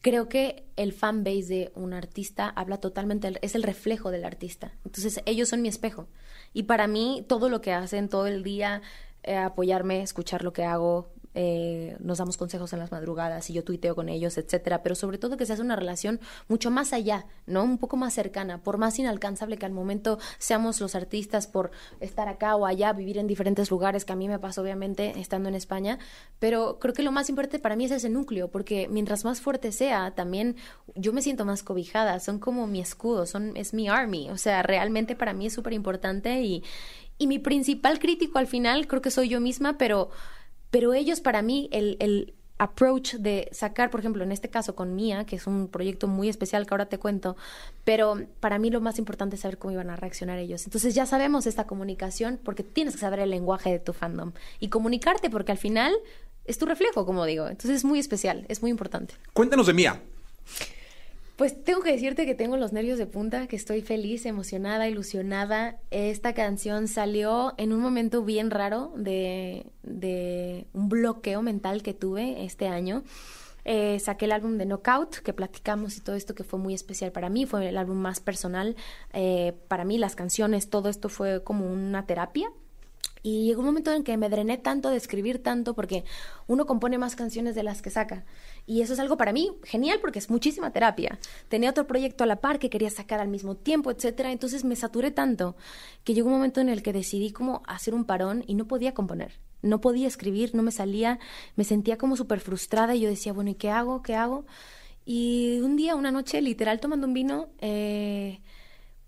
[0.01, 4.73] creo que el fan base de un artista habla totalmente, es el reflejo del artista.
[4.85, 6.07] Entonces ellos son mi espejo.
[6.53, 8.81] Y para mí todo lo que hacen todo el día,
[9.23, 13.63] eh, apoyarme, escuchar lo que hago, eh, nos damos consejos en las madrugadas y yo
[13.63, 17.25] tuiteo con ellos, etcétera, pero sobre todo que se hace una relación mucho más allá,
[17.45, 17.63] ¿no?
[17.63, 22.27] Un poco más cercana, por más inalcanzable que al momento seamos los artistas por estar
[22.27, 25.55] acá o allá, vivir en diferentes lugares, que a mí me pasa obviamente estando en
[25.55, 25.99] España,
[26.39, 29.71] pero creo que lo más importante para mí es ese núcleo, porque mientras más fuerte
[29.71, 30.55] sea, también
[30.95, 34.63] yo me siento más cobijada, son como mi escudo, son es mi army, o sea,
[34.63, 36.63] realmente para mí es súper importante y
[37.17, 40.09] y mi principal crítico al final creo que soy yo misma, pero
[40.73, 44.95] pero ellos para mí, el, el approach de sacar, por ejemplo, en este caso con
[44.95, 47.37] Mía, que es un proyecto muy especial que ahora te cuento,
[47.83, 50.65] pero para mí lo más importante es saber cómo iban a reaccionar ellos.
[50.65, 54.69] Entonces ya sabemos esta comunicación porque tienes que saber el lenguaje de tu fandom y
[54.69, 55.93] comunicarte porque al final
[56.45, 57.47] es tu reflejo, como digo.
[57.47, 59.13] Entonces es muy especial, es muy importante.
[59.33, 60.01] Cuéntanos de Mía.
[61.35, 65.79] Pues tengo que decirte que tengo los nervios de punta, que estoy feliz, emocionada, ilusionada.
[65.89, 69.65] Esta canción salió en un momento bien raro de,
[70.73, 73.03] un bloqueo mental que tuve este año.
[73.65, 77.11] Eh, saqué el álbum de Knockout, que platicamos y todo esto que fue muy especial
[77.11, 78.75] para mí, fue el álbum más personal.
[79.13, 82.51] Eh, para mí las canciones, todo esto fue como una terapia.
[83.23, 86.03] Y llegó un momento en que me drené tanto de escribir tanto porque
[86.45, 88.25] uno compone más canciones de las que saca.
[88.65, 91.19] Y eso es algo para mí genial porque es muchísima terapia.
[91.49, 94.31] Tenía otro proyecto a la par que quería sacar al mismo tiempo, etcétera.
[94.31, 95.55] Entonces me saturé tanto
[96.03, 98.93] que llegó un momento en el que decidí como hacer un parón y no podía
[98.93, 99.39] componer.
[99.61, 101.19] No podía escribir, no me salía,
[101.55, 104.01] me sentía como súper frustrada y yo decía, bueno, ¿y qué hago?
[104.01, 104.45] ¿Qué hago?
[105.05, 108.39] Y un día, una noche, literal tomando un vino, eh,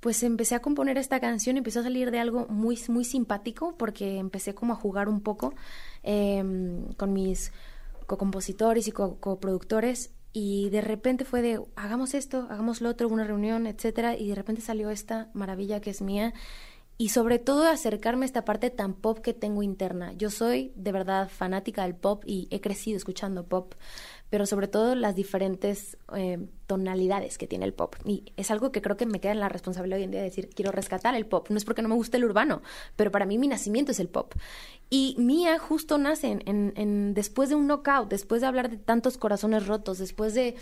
[0.02, 4.18] pues empecé a componer esta canción, empezó a salir de algo muy, muy simpático porque
[4.18, 5.54] empecé como a jugar un poco
[6.04, 6.44] eh,
[6.98, 7.52] con mis
[8.06, 13.68] co-compositores y coproductores y de repente fue de hagamos esto, hagamos lo otro, una reunión,
[13.68, 16.34] etcétera, y de repente salió esta maravilla que es mía
[16.98, 20.14] y sobre todo acercarme a esta parte tan pop que tengo interna.
[20.14, 23.74] Yo soy de verdad fanática del pop y he crecido escuchando pop
[24.30, 27.96] pero sobre todo las diferentes eh, tonalidades que tiene el pop.
[28.06, 30.30] Y es algo que creo que me queda en la responsabilidad hoy en día de
[30.30, 31.48] decir, quiero rescatar el pop.
[31.50, 32.62] No es porque no me guste el urbano,
[32.96, 34.34] pero para mí mi nacimiento es el pop.
[34.90, 39.68] Y Mía justo nace en, después de un knockout, después de hablar de tantos corazones
[39.68, 40.56] rotos, después de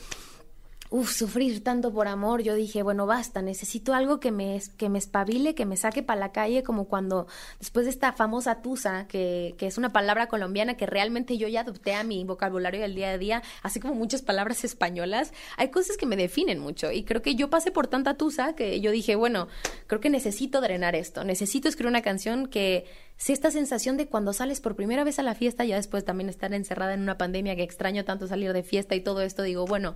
[0.94, 5.00] uf, sufrir tanto por amor, yo dije, bueno, basta, necesito algo que me, que me
[5.00, 7.26] espabile, que me saque para la calle, como cuando
[7.58, 11.62] después de esta famosa tusa, que, que es una palabra colombiana que realmente yo ya
[11.62, 15.98] adopté a mi vocabulario del día a día, así como muchas palabras españolas, hay cosas
[15.98, 16.92] que me definen mucho.
[16.92, 19.48] Y creo que yo pasé por tanta tusa que yo dije, bueno,
[19.88, 22.86] creo que necesito drenar esto, necesito escribir una canción que
[23.18, 26.30] sea esta sensación de cuando sales por primera vez a la fiesta, ya después también
[26.30, 29.66] estar encerrada en una pandemia que extraño tanto salir de fiesta y todo esto, digo,
[29.66, 29.96] bueno,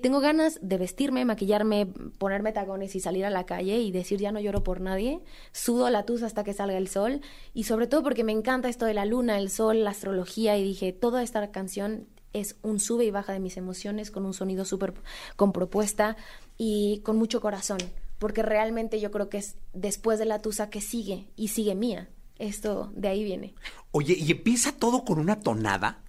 [0.00, 1.86] tengo ganas de vestirme, maquillarme,
[2.18, 5.20] ponerme tacones y salir a la calle y decir ya no lloro por nadie,
[5.52, 7.20] sudo la tusa hasta que salga el sol
[7.54, 10.64] y sobre todo porque me encanta esto de la luna, el sol, la astrología y
[10.64, 14.64] dije, toda esta canción es un sube y baja de mis emociones con un sonido
[14.64, 14.94] súper
[15.36, 16.16] con propuesta
[16.56, 17.78] y con mucho corazón,
[18.18, 22.08] porque realmente yo creo que es después de la tusa que sigue y sigue mía.
[22.38, 23.54] Esto de ahí viene.
[23.90, 26.04] Oye, ¿y empieza todo con una tonada?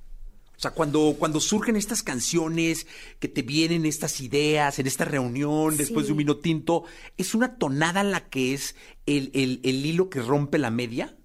[0.60, 2.86] O sea, cuando, cuando surgen estas canciones,
[3.22, 6.84] que te vienen estas ideas en esta reunión después de un vino tinto,
[7.18, 11.16] ¿es una tonada la que es el, el, el hilo que rompe la media?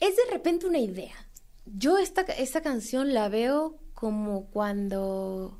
[0.00, 1.14] Es de repente una idea.
[1.64, 5.56] Yo esta, esta canción la veo como cuando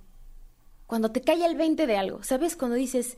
[0.88, 2.56] cuando te cae el 20 de algo, ¿sabes?
[2.56, 3.14] Cuando dices,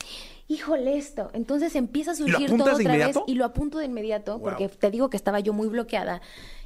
[0.49, 4.68] híjole esto, entonces empieza a surgir todo otra vez y lo apunto de inmediato porque
[4.68, 6.20] te digo que estaba yo muy bloqueada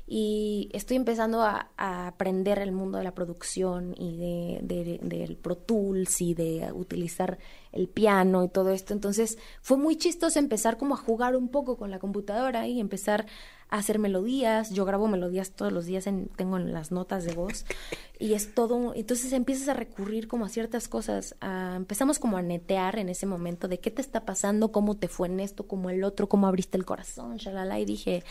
[0.07, 5.37] y estoy empezando a, a aprender el mundo de la producción y de, de- del
[5.37, 7.39] Pro Tools y de utilizar
[7.73, 8.93] el piano y todo esto.
[8.93, 13.25] Entonces fue muy chistoso empezar como a jugar un poco con la computadora y empezar
[13.71, 14.71] a hacer melodías.
[14.71, 17.65] Yo grabo melodías todos los días, en, tengo en las notas de voz
[18.21, 18.93] y es todo.
[18.95, 21.35] Entonces empiezas a recurrir como a ciertas cosas.
[21.41, 25.09] a- empezamos como a netear en ese momento de qué te está pasando, cómo te
[25.09, 27.81] fue en esto, como el otro, cómo abriste el corazón, shalala.
[27.81, 28.23] Y dije,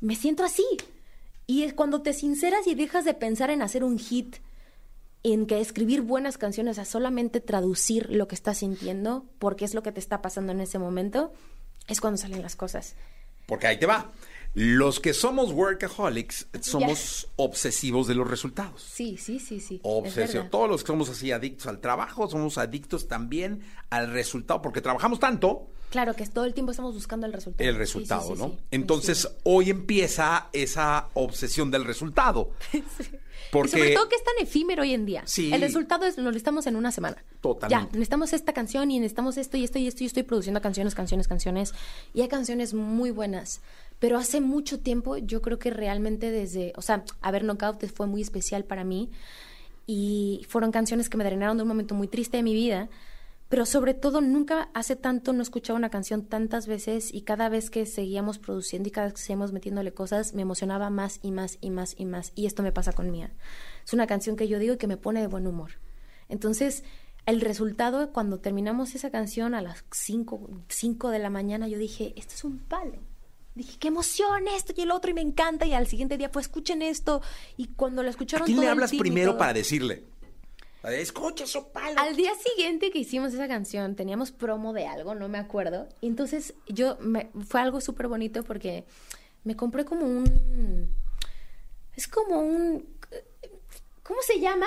[0.00, 0.64] me siento así.
[1.48, 4.36] Y es cuando te sinceras y dejas de pensar en hacer un hit,
[5.22, 9.82] en que escribir buenas canciones, a solamente traducir lo que estás sintiendo, porque es lo
[9.82, 11.32] que te está pasando en ese momento,
[11.88, 12.96] es cuando salen las cosas.
[13.46, 14.12] Porque ahí te va.
[14.52, 18.82] Los que somos workaholics somos obsesivos de los resultados.
[18.82, 19.76] Sí, sí, sí, sí.
[19.76, 20.50] es Obsesión.
[20.50, 25.18] Todos los que somos así adictos al trabajo, somos adictos también al resultado, porque trabajamos
[25.18, 27.68] tanto Claro que todo el tiempo estamos buscando el resultado.
[27.68, 28.48] el sí, resultado, sí, ¿no?
[28.50, 28.58] sí.
[28.70, 32.50] Entonces, hoy empieza esa obsesión del resultado.
[33.50, 35.22] Porque Y sobre todo que es tan efímero hoy en día.
[35.24, 35.52] Sí.
[35.52, 37.24] El resultado es, lo necesitamos en una semana.
[37.40, 37.86] Totalmente.
[37.86, 40.94] Ya, necesitamos esta canción y necesitamos esto y esto y esto y estoy produciendo canciones,
[40.94, 41.72] canciones, canciones.
[42.12, 43.60] Y hay canciones muy buenas.
[43.98, 48.06] Pero hace mucho tiempo, yo creo que realmente desde, o sea, a ver, Knockout fue
[48.06, 49.10] muy especial para mí.
[49.86, 52.90] Y fueron canciones que me drenaron de un momento muy triste de mi vida.
[53.48, 57.70] Pero sobre todo, nunca hace tanto no escuchaba una canción tantas veces y cada vez
[57.70, 61.56] que seguíamos produciendo y cada vez que seguíamos metiéndole cosas, me emocionaba más y más
[61.62, 62.32] y más y más.
[62.34, 63.32] Y esto me pasa con Mía.
[63.86, 65.72] Es una canción que yo digo y que me pone de buen humor.
[66.28, 66.84] Entonces,
[67.24, 72.34] el resultado, cuando terminamos esa canción a las 5 de la mañana, yo dije, esto
[72.34, 72.98] es un palo.
[73.54, 75.66] Dije, qué emoción esto y el otro y me encanta.
[75.66, 77.22] Y al siguiente día fue, escuchen esto.
[77.56, 80.04] Y cuando lo ¿a escucharon quién todo le hablas primero para decirle?
[80.84, 81.98] Escucha eso, palo.
[82.00, 85.88] al día siguiente que hicimos esa canción, teníamos promo de algo, no me acuerdo.
[86.00, 88.84] Y entonces yo, me, fue algo súper bonito porque
[89.44, 90.88] me compré como un...
[91.96, 92.86] Es como un...
[94.04, 94.66] ¿Cómo se llama?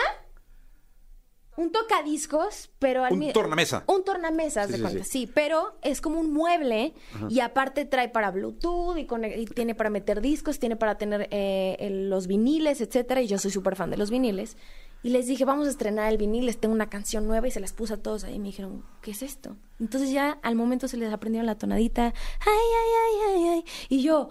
[1.57, 3.83] Un tocadiscos, pero al Un mi- tornamesa.
[3.87, 5.09] Un tornamesa, Sí, de sí, cuenta, sí.
[5.11, 5.31] sí.
[5.33, 6.93] pero es como un mueble
[7.29, 11.27] y aparte trae para Bluetooth y, conec- y tiene para meter discos, tiene para tener
[11.31, 13.21] eh, el- los viniles, etcétera.
[13.21, 14.55] Y yo soy súper fan de los viniles.
[15.03, 17.59] Y les dije, vamos a estrenar el vinil, les tengo una canción nueva y se
[17.59, 18.35] las puse a todos ahí.
[18.35, 19.55] Y me dijeron, ¿qué es esto?
[19.79, 22.13] Entonces ya al momento se les aprendieron la tonadita, ay,
[22.47, 23.65] ay, ay, ay, ay.
[23.89, 24.29] Y yo,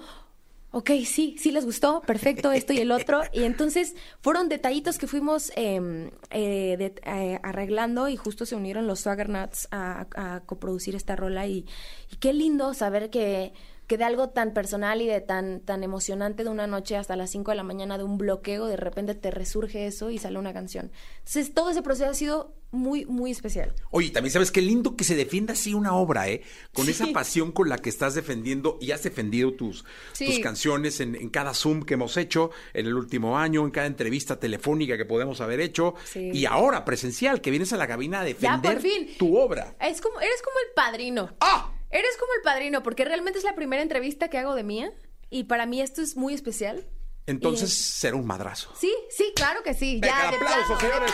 [0.71, 3.23] ok, sí, sí les gustó, perfecto, esto y el otro.
[3.33, 8.87] Y entonces fueron detallitos que fuimos eh, eh, de- eh, arreglando y justo se unieron
[8.87, 11.49] los Swagger Nuts a, a coproducir esta rola.
[11.49, 11.66] Y,
[12.12, 13.53] y qué lindo saber que,
[13.91, 17.28] que de algo tan personal y de tan, tan emocionante de una noche hasta las
[17.30, 20.53] 5 de la mañana de un bloqueo, de repente te resurge eso y sale una
[20.53, 20.93] canción.
[21.18, 23.74] Entonces todo ese proceso ha sido muy, muy especial.
[23.91, 26.43] Oye, también sabes qué lindo que se defienda así una obra, ¿eh?
[26.72, 30.26] Con esa pasión con la que estás defendiendo y has defendido tus, Sí.
[30.26, 33.88] tus canciones en, en cada Zoom que hemos hecho, en el último año, en cada
[33.88, 36.30] entrevista telefónica que podemos haber hecho, Sí.
[36.32, 39.09] y ahora presencial, que vienes a la cabina a Ya, defender por fin.
[39.18, 39.74] tu obra.
[39.80, 41.30] Es como, eres como el padrino.
[41.41, 41.72] ¡Ah!
[41.91, 44.93] Eres como el padrino, porque realmente es la primera entrevista que hago de mía.
[45.28, 46.86] Y para mí esto es muy especial.
[47.26, 48.72] Entonces Y- será un madrazo.
[48.78, 49.99] Sí, sí, claro que sí.
[50.01, 51.12] Venga, ya, plano, de señores.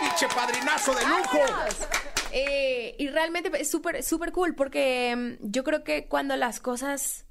[0.00, 1.38] ¡Pinche padrinazo de lujo!
[2.32, 7.26] Eh, y realmente es súper, súper cool porque mm, yo creo que cuando las cosas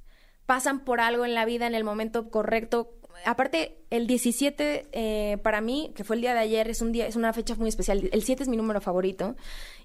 [0.46, 2.94] pasan por algo en la vida en el momento correcto,
[3.26, 7.08] aparte el 17 eh, para mí, que fue el día de ayer, es un día,
[7.08, 8.10] es una fecha muy especial.
[8.12, 9.36] El 7 es mi número favorito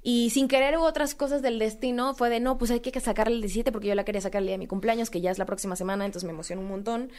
[0.03, 3.41] y sin querer otras cosas del destino, fue de no, pues hay que sacarle el
[3.41, 5.47] 17 porque yo la quería sacar el día de mi cumpleaños, que ya es la
[5.47, 7.11] próxima semana, entonces me emociona un montón.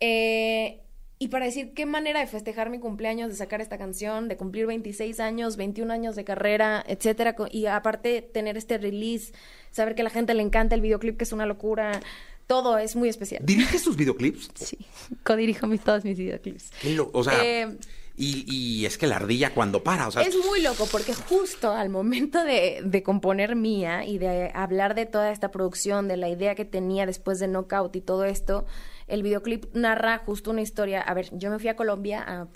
[0.00, 0.80] Eh,
[1.18, 4.66] y para decir qué manera de festejar mi cumpleaños, de sacar esta canción, de cumplir
[4.66, 9.32] 26 años, 21 años de carrera, etcétera, y aparte tener este release,
[9.70, 12.00] saber que a la gente le encanta el videoclip, que es una locura,
[12.46, 13.42] todo es muy especial.
[13.44, 14.50] ¿Diriges tus videoclips?
[14.54, 14.78] Sí,
[15.22, 16.70] codirijo mis, todos mis videoclips.
[16.84, 17.76] Lo- o sea, Eh,
[18.16, 21.72] y, y es que la ardilla cuando para, o sea, es muy loco porque justo
[21.72, 26.28] al momento de, de componer Mía y de hablar de toda esta producción, de la
[26.28, 28.66] idea que tenía después de Knockout y todo esto,
[29.06, 31.00] el videoclip narra justo una historia.
[31.02, 32.48] A ver, yo me fui a Colombia a,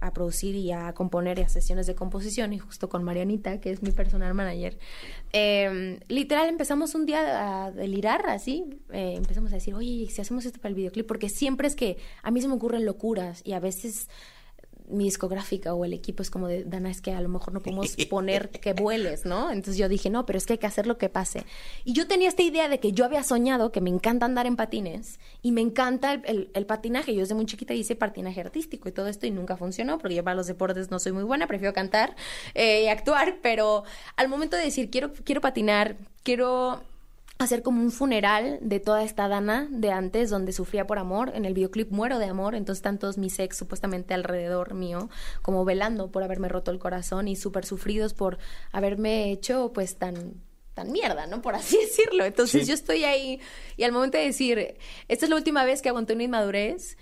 [0.00, 3.70] a- producir y a componer y a sesiones de composición y justo con Marianita, que
[3.70, 4.78] es mi personal manager.
[5.32, 10.20] eh, literal empezamos un día a delirar así, eh, empezamos a decir, oye, ¿y si
[10.20, 13.40] hacemos esto para el videoclip, porque siempre es que a mí se me ocurren locuras
[13.44, 14.08] y a veces
[14.88, 17.60] mi discográfica o el equipo es como de, Dana, es que a lo mejor no
[17.60, 19.50] podemos poner que vueles, ¿no?
[19.50, 21.44] Entonces yo dije, no, pero es que hay que hacer lo que pase.
[21.84, 24.56] Y yo tenía esta idea de que yo había soñado que me encanta andar en
[24.56, 27.14] patines y me encanta el, patinaje.
[27.14, 30.24] Yo desde muy chiquita hice patinaje artístico y todo esto y nunca funcionó porque yo
[30.24, 32.14] para los deportes no soy muy buena, prefiero cantar
[32.54, 33.84] eh, y actuar, pero
[34.16, 36.82] al momento de decir, quiero, quiero patinar, quiero
[37.38, 41.32] hacer como un funeral de toda esta Dana de antes donde sufría por amor.
[41.34, 45.08] En el videoclip muero de amor, entonces están todos mis ex supuestamente alrededor mío,
[45.42, 48.38] como velando por haberme roto el corazón y súper sufridos por
[48.72, 50.42] haberme hecho pues tan
[50.74, 51.40] tan mierda, ¿no?
[51.40, 52.24] Por así decirlo.
[52.24, 53.40] Entonces yo estoy ahí
[53.76, 54.76] y al momento de decir,
[55.08, 56.96] esta es la última vez que aguanté una inmadurez,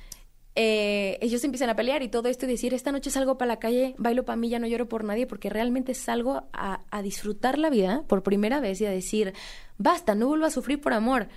[0.55, 3.59] eh, ellos empiezan a pelear y todo esto y decir, esta noche salgo para la
[3.59, 7.71] calle, bailo para mí, ya no lloro por nadie, porque realmente salgo a, disfrutar la
[7.71, 9.33] vida por primera vez y a decir,
[9.79, 11.29] basta, no vuelvo a sufrir por amor,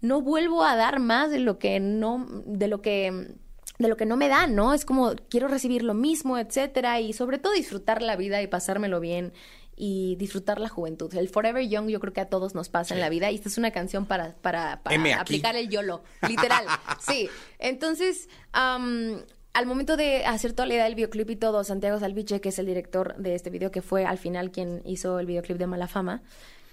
[0.00, 3.34] no vuelvo a dar más de lo que no, de lo que
[3.78, 4.74] de lo que no me dan, ¿no?
[4.74, 9.00] Es como quiero recibir lo mismo, etcétera, y sobre todo disfrutar la vida y pasármelo
[9.00, 9.32] bien
[9.76, 11.12] y disfrutar la juventud.
[11.14, 13.48] El Forever Young yo creo que a todos nos pasa en la vida y esta
[13.48, 14.80] es una canción para, para,
[15.18, 16.64] aplicar el YOLO, literal.
[17.00, 18.28] sí, entonces...
[19.54, 22.58] al momento de hacer toda la idea del videoclip y todo, Santiago Salviche, que es
[22.58, 25.88] el director de este video, que fue al final quien hizo el videoclip de Mala
[25.88, 26.22] Fama,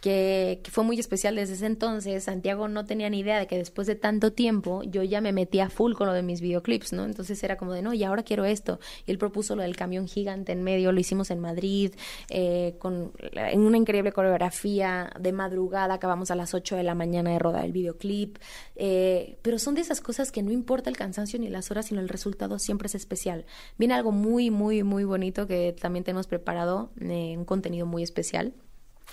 [0.01, 2.23] que, fue muy especial desde ese entonces.
[2.23, 5.69] Santiago no tenía ni idea de que después de tanto tiempo yo ya me metía
[5.69, 7.05] full con lo de mis videoclips, ¿no?
[7.05, 8.79] Entonces era como de, no, y ahora quiero esto.
[9.05, 11.93] Y él propuso lo del camión gigante en medio, lo hicimos en Madrid,
[12.29, 17.31] eh, con, en una increíble coreografía, de madrugada, acabamos a las 8 de la mañana
[17.31, 18.37] de rodar el videoclip.
[18.75, 21.99] Eh, pero son de esas cosas que no importa el cansancio ni las horas, sino
[21.99, 23.45] el resultado siempre es especial.
[23.77, 28.53] Viene algo muy, muy, muy bonito que también tenemos preparado, eh, un contenido muy especial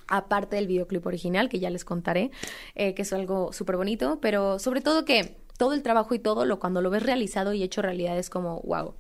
[0.09, 2.31] aparte del videoclip original, que ya les contaré,
[2.75, 6.45] eh, que es algo súper bonito, pero sobre todo que todo el trabajo y todo,
[6.45, 8.95] lo cuando lo ves realizado y hecho realidad es como, wow.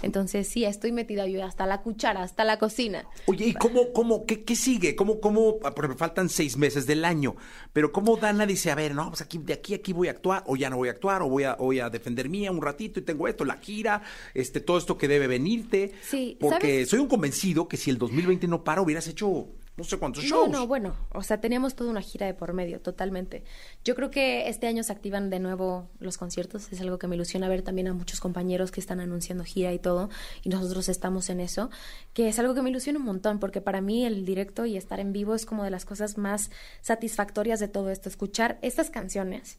[0.00, 3.04] Entonces sí, estoy metida yo hasta la cuchara, hasta la cocina.
[3.26, 4.96] Oye, ¿y cómo, cómo, qué, qué sigue?
[4.96, 7.36] ¿Cómo, cómo, ah, porque faltan seis meses del año,
[7.72, 10.12] pero cómo Dana dice, a ver, no, pues aquí, de aquí a aquí voy a
[10.12, 12.62] actuar, o ya no voy a actuar, o voy a, voy a defender mía un
[12.62, 14.02] ratito y tengo esto, la gira,
[14.34, 15.92] este, todo esto que debe venirte.
[16.02, 19.98] Sí, Porque soy un convencido que si el 2020 no para, hubieras hecho no sé
[19.98, 20.50] cuántos shows.
[20.50, 23.42] No, no, bueno, o sea, teníamos toda una gira de por medio, totalmente.
[23.84, 27.16] Yo creo que este año se activan de nuevo los conciertos, es algo que me
[27.16, 30.10] ilusiona ver también a muchos compañeros que están anunciando gira y todo,
[30.42, 31.70] y nosotros estamos en eso,
[32.12, 35.00] que es algo que me ilusiona un montón, porque para mí el directo y estar
[35.00, 36.50] en vivo es como de las cosas más
[36.82, 39.58] satisfactorias de todo esto, escuchar estas canciones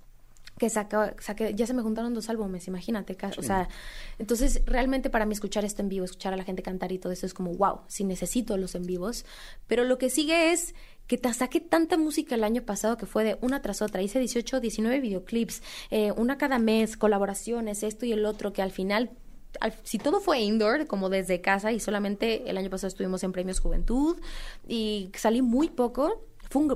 [0.58, 1.16] que saca,
[1.54, 3.68] ya se me juntaron dos álbumes, imagínate, o sea,
[4.20, 7.12] entonces realmente para mí escuchar esto en vivo, escuchar a la gente cantar y todo
[7.12, 9.26] eso es como, wow, sí necesito los en vivos,
[9.68, 10.76] pero lo que sigue es
[11.08, 14.20] que te saqué tanta música el año pasado que fue de una tras otra, hice
[14.20, 19.12] 18, 19 videoclips, eh, una cada mes, colaboraciones, esto y el otro, que al final
[19.84, 23.60] si todo fue indoor, como desde casa, y solamente el año pasado estuvimos en Premios
[23.60, 24.20] Juventud
[24.68, 26.26] y salí muy poco,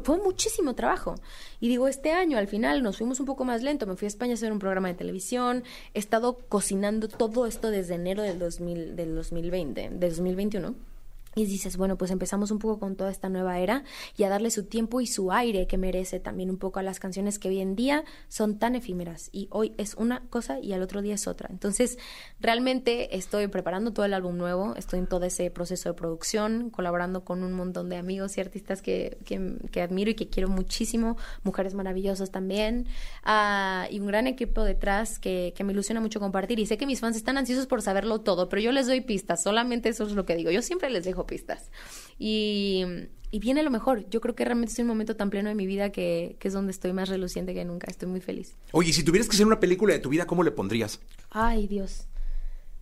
[0.03, 1.15] fue, muchísimo trabajo.
[1.59, 3.85] Y digo, este año al final nos fuimos un poco más lento.
[3.85, 5.63] Me fui a España a hacer un programa de televisión.
[5.93, 10.96] He estado cocinando todo esto desde enero del, 2000, del 2020, del 2021
[11.37, 13.83] y dices, bueno, pues empezamos un poco con toda esta nueva era
[14.17, 16.99] y a darle su tiempo y su aire que merece también un poco a las
[16.99, 20.81] canciones que hoy en día son tan efímeras y hoy es una cosa y al
[20.81, 21.49] otro día es otra.
[21.51, 21.97] Entonces,
[22.39, 27.23] realmente estoy preparando todo el álbum nuevo, estoy en todo ese proceso de producción, colaborando
[27.23, 31.75] con un montón de amigos y artistas que, que, admiro y que quiero muchísimo, mujeres
[31.75, 32.87] maravillosas también,
[33.23, 36.59] ah, y un gran equipo detrás que, que me ilusiona mucho compartir.
[36.59, 39.43] Y sé que mis fans están ansiosos por saberlo todo, pero yo les doy pistas,
[39.43, 40.49] solamente eso es lo que digo.
[40.49, 41.69] Yo siempre les dejo pistas.
[42.17, 42.83] Y,
[43.31, 44.09] viene lo mejor.
[44.09, 46.71] Yo creo que realmente en un momento tan pleno de mi vida que, es donde
[46.71, 47.87] estoy más reluciente que nunca.
[47.89, 48.55] Estoy muy feliz.
[48.71, 50.99] Oye, si tuvieras que hacer una película de tu vida, ¿cómo le pondrías?
[51.29, 52.07] Ay, Dios.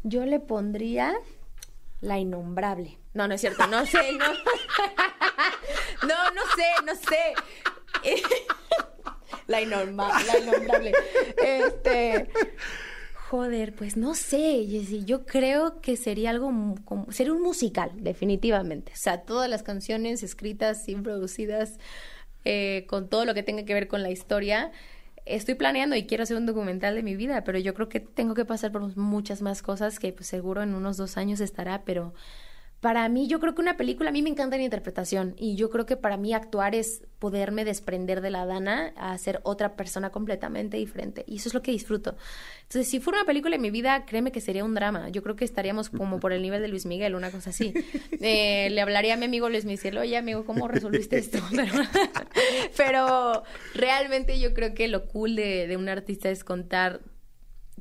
[0.04, 1.14] Yo le pondría
[2.00, 2.98] La Innombrable.
[3.14, 3.68] No, no es cierto.
[3.68, 4.26] No sé, no.
[6.08, 7.34] no, no sé, no sé.
[9.48, 10.94] la innombrable.
[11.38, 12.30] Este
[13.30, 14.68] Joder, pues no sé,
[15.04, 17.12] Yo creo que sería algo como.
[17.12, 18.92] Sería un musical, definitivamente.
[18.94, 21.80] O sea, todas las canciones escritas y producidas
[22.44, 24.72] eh, con todo lo que tenga que ver con la historia.
[25.26, 28.36] Estoy planeando y quiero hacer un documental de mi vida, pero yo creo que tengo
[28.36, 32.14] que pasar por muchas más cosas que pues, seguro en unos dos años estará, pero
[32.86, 35.72] para mí yo creo que una película, a mí me encanta la interpretación y yo
[35.72, 40.12] creo que para mí actuar es poderme desprender de la Dana a ser otra persona
[40.12, 42.16] completamente diferente y eso es lo que disfruto.
[42.62, 45.10] Entonces, si fuera una película en mi vida, créeme que sería un drama.
[45.10, 47.74] Yo creo que estaríamos como por el nivel de Luis Miguel, una cosa así.
[48.22, 51.40] Eh, le hablaría a mi amigo Luis Miguel, oye amigo, ¿cómo resolviste esto?
[52.78, 57.02] Pero, realmente yo creo que lo cool de, de un artista es contar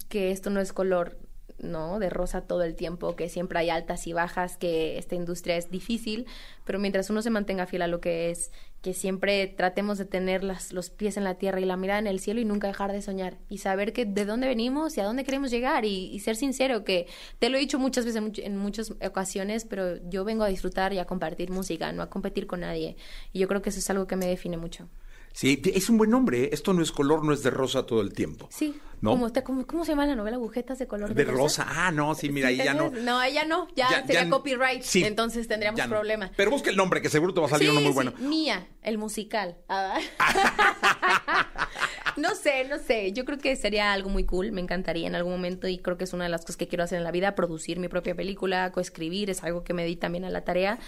[0.08, 1.18] que esto no es color
[1.64, 1.98] ¿no?
[1.98, 5.70] De rosa todo el tiempo, que siempre hay altas y bajas, que esta industria es
[5.70, 6.26] difícil,
[6.64, 8.52] pero mientras uno se mantenga fiel a lo que es,
[8.82, 12.06] que siempre tratemos de tener las, los pies en la tierra y la mirada en
[12.06, 15.04] el cielo y nunca dejar de soñar y saber que de dónde venimos y a
[15.04, 17.06] dónde queremos llegar y, ser sincero, que
[17.38, 20.98] te lo he dicho muchas veces en muchas ocasiones, pero yo vengo a disfrutar y
[20.98, 22.96] a compartir música, no a competir con nadie.
[23.32, 24.88] Y yo creo que eso es algo que me define mucho.
[25.34, 26.44] Sí, es un buen nombre.
[26.44, 26.50] ¿eh?
[26.52, 28.48] Esto no es color, no es de rosa todo el tiempo.
[28.52, 28.80] Sí.
[29.00, 29.10] ¿No?
[29.44, 30.36] ¿Cómo, se llama la novela?
[30.36, 31.66] ¿Agujetas de color de, rosa?
[31.68, 32.88] Ah, no, sí, mira, ahí ya no.
[32.88, 34.82] No, ella no, ya, sería copyright.
[34.82, 36.30] Sí, entonces tendríamos problema.
[36.36, 38.14] Pero busca el nombre, que seguro te va a salir uno muy bueno.
[38.18, 39.56] Mía, el musical.
[39.68, 39.98] Ah.
[42.16, 43.12] no sé, no sé.
[43.12, 44.52] Yo creo que sería algo muy cool.
[44.52, 46.84] Me encantaría en algún momento y creo que es una de las cosas que quiero
[46.84, 50.24] hacer en la vida, producir mi propia película, coescribir, es algo que me di también
[50.24, 50.78] a la tarea.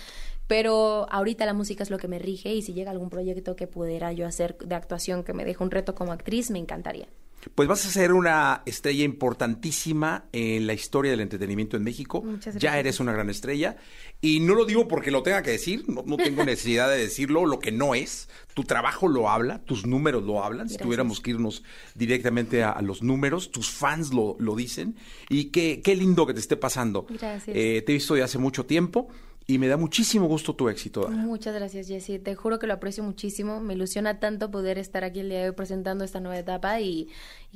[0.46, 3.66] Pero ahorita la música es lo que me rige y si llega algún proyecto que
[3.66, 7.08] pudiera yo hacer de actuación que me deje un reto como actriz, me encantaría.
[7.54, 12.24] Pues vas a ser una estrella importantísima en la historia del entretenimiento en México.
[12.58, 13.76] Ya eres una gran estrella.
[14.20, 17.58] Y no lo digo porque lo tenga que decir, no, tengo necesidad de decirlo, lo
[17.60, 18.28] que no es.
[18.54, 20.68] Tu trabajo lo habla, tus números lo hablan.
[20.68, 21.62] Si tuviéramos que irnos
[21.94, 24.96] directamente a, los números, tus fans lo, lo dicen.
[25.28, 27.06] Y qué, qué lindo que te esté pasando.
[27.08, 27.56] Gracias.
[27.56, 29.08] Eh, te he visto ya hace mucho tiempo
[29.48, 31.08] y me da muchísimo gusto tu éxito.
[31.08, 32.18] Muchas gracias, Jessy.
[32.18, 33.60] Te juro que lo aprecio muchísimo.
[33.60, 37.08] Me ilusiona tanto poder estar aquí el día de hoy presentando esta nueva etapa y,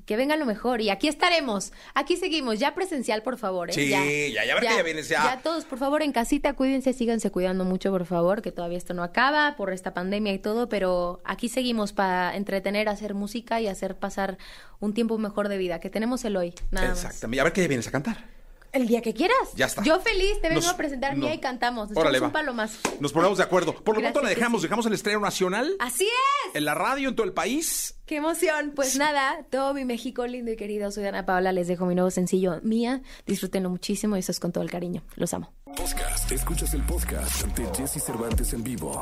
[0.06, 0.80] que venga lo mejor.
[0.80, 1.72] Y aquí estaremos.
[1.94, 2.60] Aquí seguimos.
[2.60, 3.70] Ya presencial, por favor.
[3.70, 3.72] ¿eh?
[3.72, 5.24] Sí, ya, ya, ya, ya, ya vienes ya.
[5.24, 8.94] Ya todos, por favor, en casita, cuídense, síganse cuidando mucho, por favor, que todavía esto
[8.94, 13.66] no acaba por esta pandemia y todo, pero aquí seguimos para entretener, hacer música y
[13.66, 14.38] hacer pasar
[14.78, 16.54] un tiempo mejor de vida, que tenemos el hoy.
[16.70, 17.40] Nada Exactamente.
[17.40, 18.39] A ver qué vienes a cantar.
[18.72, 19.36] El día que quieras.
[19.56, 19.82] Ya está.
[19.82, 21.88] Yo feliz, te vengo a presentar mía y cantamos.
[21.90, 22.78] Nos Órale, un palo más.
[23.00, 23.74] Nos ponemos de acuerdo.
[23.74, 25.74] Por lo tanto, la dejamos, dejamos el estreno nacional.
[25.80, 26.54] Así es.
[26.54, 27.96] En la radio, en todo el país.
[28.06, 28.72] Qué emoción.
[28.74, 30.90] Pues nada, todo mi México lindo y querido.
[30.90, 33.02] Soy Ana Paola, les dejo mi nuevo sencillo Mía.
[33.26, 35.02] Disfrútenlo muchísimo y eso es con todo el cariño.
[35.14, 35.52] Los amo.
[35.64, 36.30] Podcast.
[36.32, 39.00] Escuchas el podcast de Jesse Cervantes en vivo.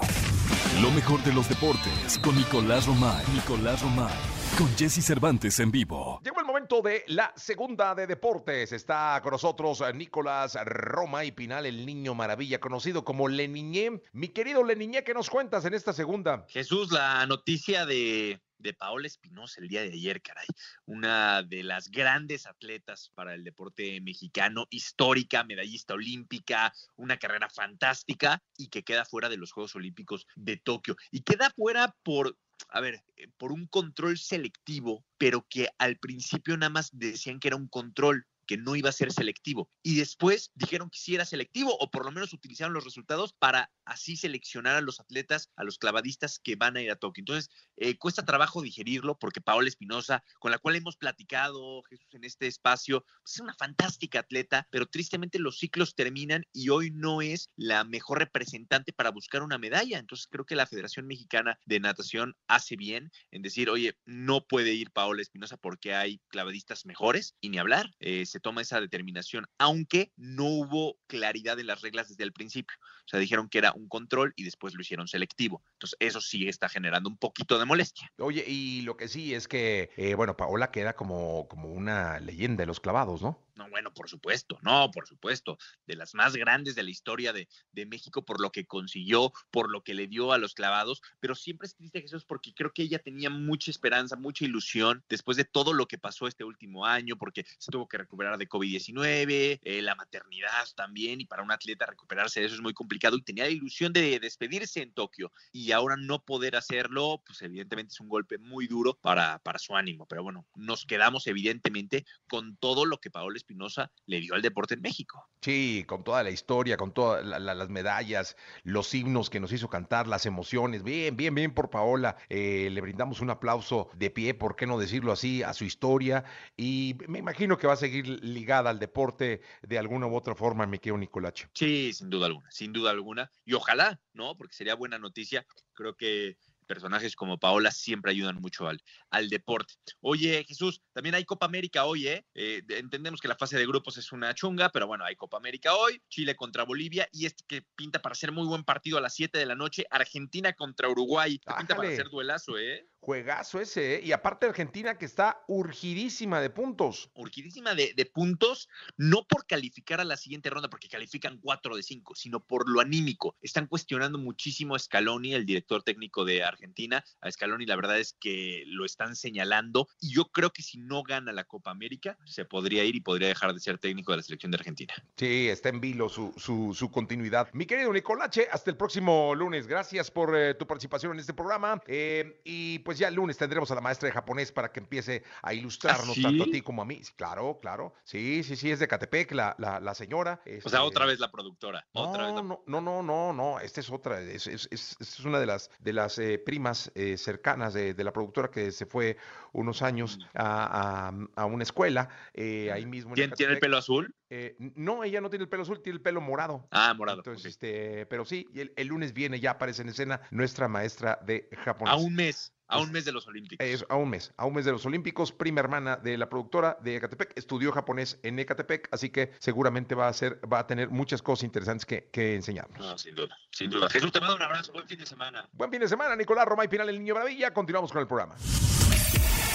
[0.82, 3.24] Lo mejor de los deportes con Nicolás Romay.
[3.34, 4.37] Nicolás Romay.
[4.56, 6.20] Con Jesse Cervantes en vivo.
[6.24, 8.72] Llegó el momento de la segunda de deportes.
[8.72, 14.00] Está con nosotros eh, Nicolás Roma y Pinal, el niño maravilla, conocido como Leniñé.
[14.12, 16.46] Mi querido Leniñé, ¿qué nos cuentas en esta segunda?
[16.48, 20.46] Jesús, la noticia de de Paola Espinosa el día de ayer, caray.
[20.84, 28.42] Una de las grandes atletas para el deporte mexicano, histórica, medallista olímpica, una carrera fantástica
[28.56, 30.96] y que queda fuera de los Juegos Olímpicos de Tokio.
[31.10, 32.36] Y queda fuera por
[32.68, 37.48] a ver, eh, por un control selectivo, pero que al principio nada más decían que
[37.48, 39.70] era un control que no iba a ser selectivo.
[39.82, 43.70] Y después dijeron que sí era selectivo, o por lo menos utilizaron los resultados para
[43.84, 47.22] así seleccionar a los atletas, a los clavadistas que van a ir a Tokio.
[47.22, 52.24] Entonces, eh, cuesta trabajo digerirlo porque Paola Espinosa, con la cual hemos platicado, Jesús, en
[52.24, 57.20] este espacio, pues, es una fantástica atleta, pero tristemente los ciclos terminan y hoy no
[57.20, 59.98] es la mejor representante para buscar una medalla.
[59.98, 64.72] Entonces, creo que la Federación Mexicana de Natación hace bien en decir, oye, no puede
[64.72, 67.94] ir Paola Espinosa porque hay clavadistas mejores y ni hablar.
[68.00, 72.76] Eh, toma esa determinación, aunque no hubo claridad en las reglas desde el principio.
[72.80, 75.62] O sea, dijeron que era un control y después lo hicieron selectivo.
[75.72, 78.12] Entonces, eso sí está generando un poquito de molestia.
[78.18, 82.62] Oye, y lo que sí es que, eh, bueno, Paola queda como, como una leyenda
[82.62, 83.48] de los clavados, ¿no?
[83.58, 87.48] No, bueno, por supuesto, no, por supuesto, de las más grandes de la historia de,
[87.86, 91.66] México por lo que consiguió, por lo que le dio a los clavados, pero siempre
[91.66, 95.72] es triste Jesús porque creo que ella tenía mucha esperanza, mucha ilusión después de todo
[95.72, 99.94] lo que pasó este último año, porque se tuvo que recuperar de COVID-19, eh, la
[99.94, 103.50] maternidad también, y para un atleta recuperarse de eso es muy complicado, y tenía la
[103.50, 108.38] ilusión de despedirse en Tokio, y ahora no poder hacerlo, pues evidentemente es un golpe
[108.38, 113.10] muy duro para, para su ánimo, pero bueno, nos quedamos evidentemente con todo lo que
[113.10, 115.28] Paola Espinosa le dio al deporte en México.
[115.40, 120.08] Sí, con toda la historia, con todas las medallas, los himnos que nos hizo cantar,
[120.08, 120.82] las emociones.
[120.82, 122.16] Bien, bien, bien por Paola.
[122.28, 126.24] Eh, le brindamos un aplauso de pie, ¿por qué no decirlo así?, a su historia.
[126.56, 130.66] Y me imagino que va a seguir ligada al deporte de alguna u otra forma,
[130.66, 131.48] mi querido Nicolacho.
[131.54, 133.30] Sí, sin duda alguna, sin duda alguna.
[133.44, 134.36] Y ojalá, ¿no?
[134.36, 135.46] Porque sería buena noticia.
[135.74, 136.36] Creo que
[136.68, 139.74] personajes como Paola siempre ayudan mucho al, al deporte.
[140.00, 142.26] Oye, Jesús, también hay Copa América hoy, ¿eh?
[142.34, 142.62] ¿eh?
[142.68, 146.00] Entendemos que la fase de grupos es una chunga, pero bueno, hay Copa América hoy,
[146.08, 149.38] Chile contra Bolivia y este que pinta para ser muy buen partido a las 7
[149.38, 151.40] de la noche, Argentina contra Uruguay.
[151.58, 152.86] pinta para ser duelazo, ¿eh?
[153.00, 154.00] Juegazo ese, ¿eh?
[154.04, 157.10] y aparte Argentina que está urgidísima de puntos.
[157.14, 161.82] Urgidísima de, de, puntos, no por calificar a la siguiente ronda, porque califican 4 de
[161.82, 163.36] 5, sino por lo anímico.
[163.40, 167.04] Están cuestionando muchísimo a Scaloni, el director técnico de Argentina.
[167.20, 171.02] A Scaloni la verdad es que lo están señalando y yo creo que si no
[171.02, 174.22] gana la Copa América, se podría ir y podría dejar de ser técnico de la
[174.22, 174.94] selección de Argentina.
[175.16, 177.48] Sí, está en vilo su, su, su continuidad.
[177.52, 179.66] Mi querido Nicolache, hasta el próximo lunes.
[179.66, 181.80] Gracias por eh, tu participación en este programa.
[181.86, 185.22] Eh, y pues ya el lunes tendremos a la maestra de japonés para que empiece
[185.42, 186.22] a ilustrarnos ¿Ah, sí?
[186.22, 187.02] tanto a ti como a mí.
[187.16, 187.92] Claro, claro.
[188.02, 190.40] Sí, sí, sí, es de Catepec, la, la, la señora.
[190.40, 191.86] O sea, Este, otra vez la productora.
[191.92, 194.96] Otra no, vez la- no, no, no, no, no, esta es otra, es, es- es-
[194.98, 198.72] es una de las, de las eh, primas eh, cercanas de, de la productora que
[198.72, 199.18] se fue
[199.52, 203.76] unos años a, a- a una escuela, eh, ahí mismo en ¿Tiene, tiene el pelo
[203.76, 204.14] azul?
[204.30, 206.66] Eh, no, ella no tiene el pelo azul, tiene el pelo morado.
[206.70, 207.18] Ah, morado.
[207.18, 211.50] Entonces, este, pero sí, el, el lunes viene, ya aparece en escena nuestra maestra de
[211.64, 211.92] japonés.
[211.94, 213.66] A un mes, a un mes de los Olímpicos.
[213.66, 216.78] Es a un mes, a un mes de los Olímpicos, prima hermana de la productora
[216.82, 220.90] de Ecatepec, estudió japonés en Ecatepec, así que seguramente va a ser, va a tener
[220.90, 222.78] muchas cosas interesantes que, que enseñarnos.
[222.78, 223.88] No, sin duda, sin duda.
[223.88, 225.48] Jesús, te mando un abrazo, buen fin de semana.
[225.52, 227.52] Buen fin de semana, Nicolás Roma y Pinal, el Niño Maravilla.
[227.52, 228.36] Continuamos con el programa.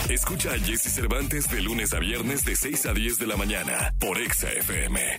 [0.10, 3.94] Escucha a Jesse Cervantes de lunes a viernes de 6 a 10 de la mañana
[4.00, 5.16] por Exa FM.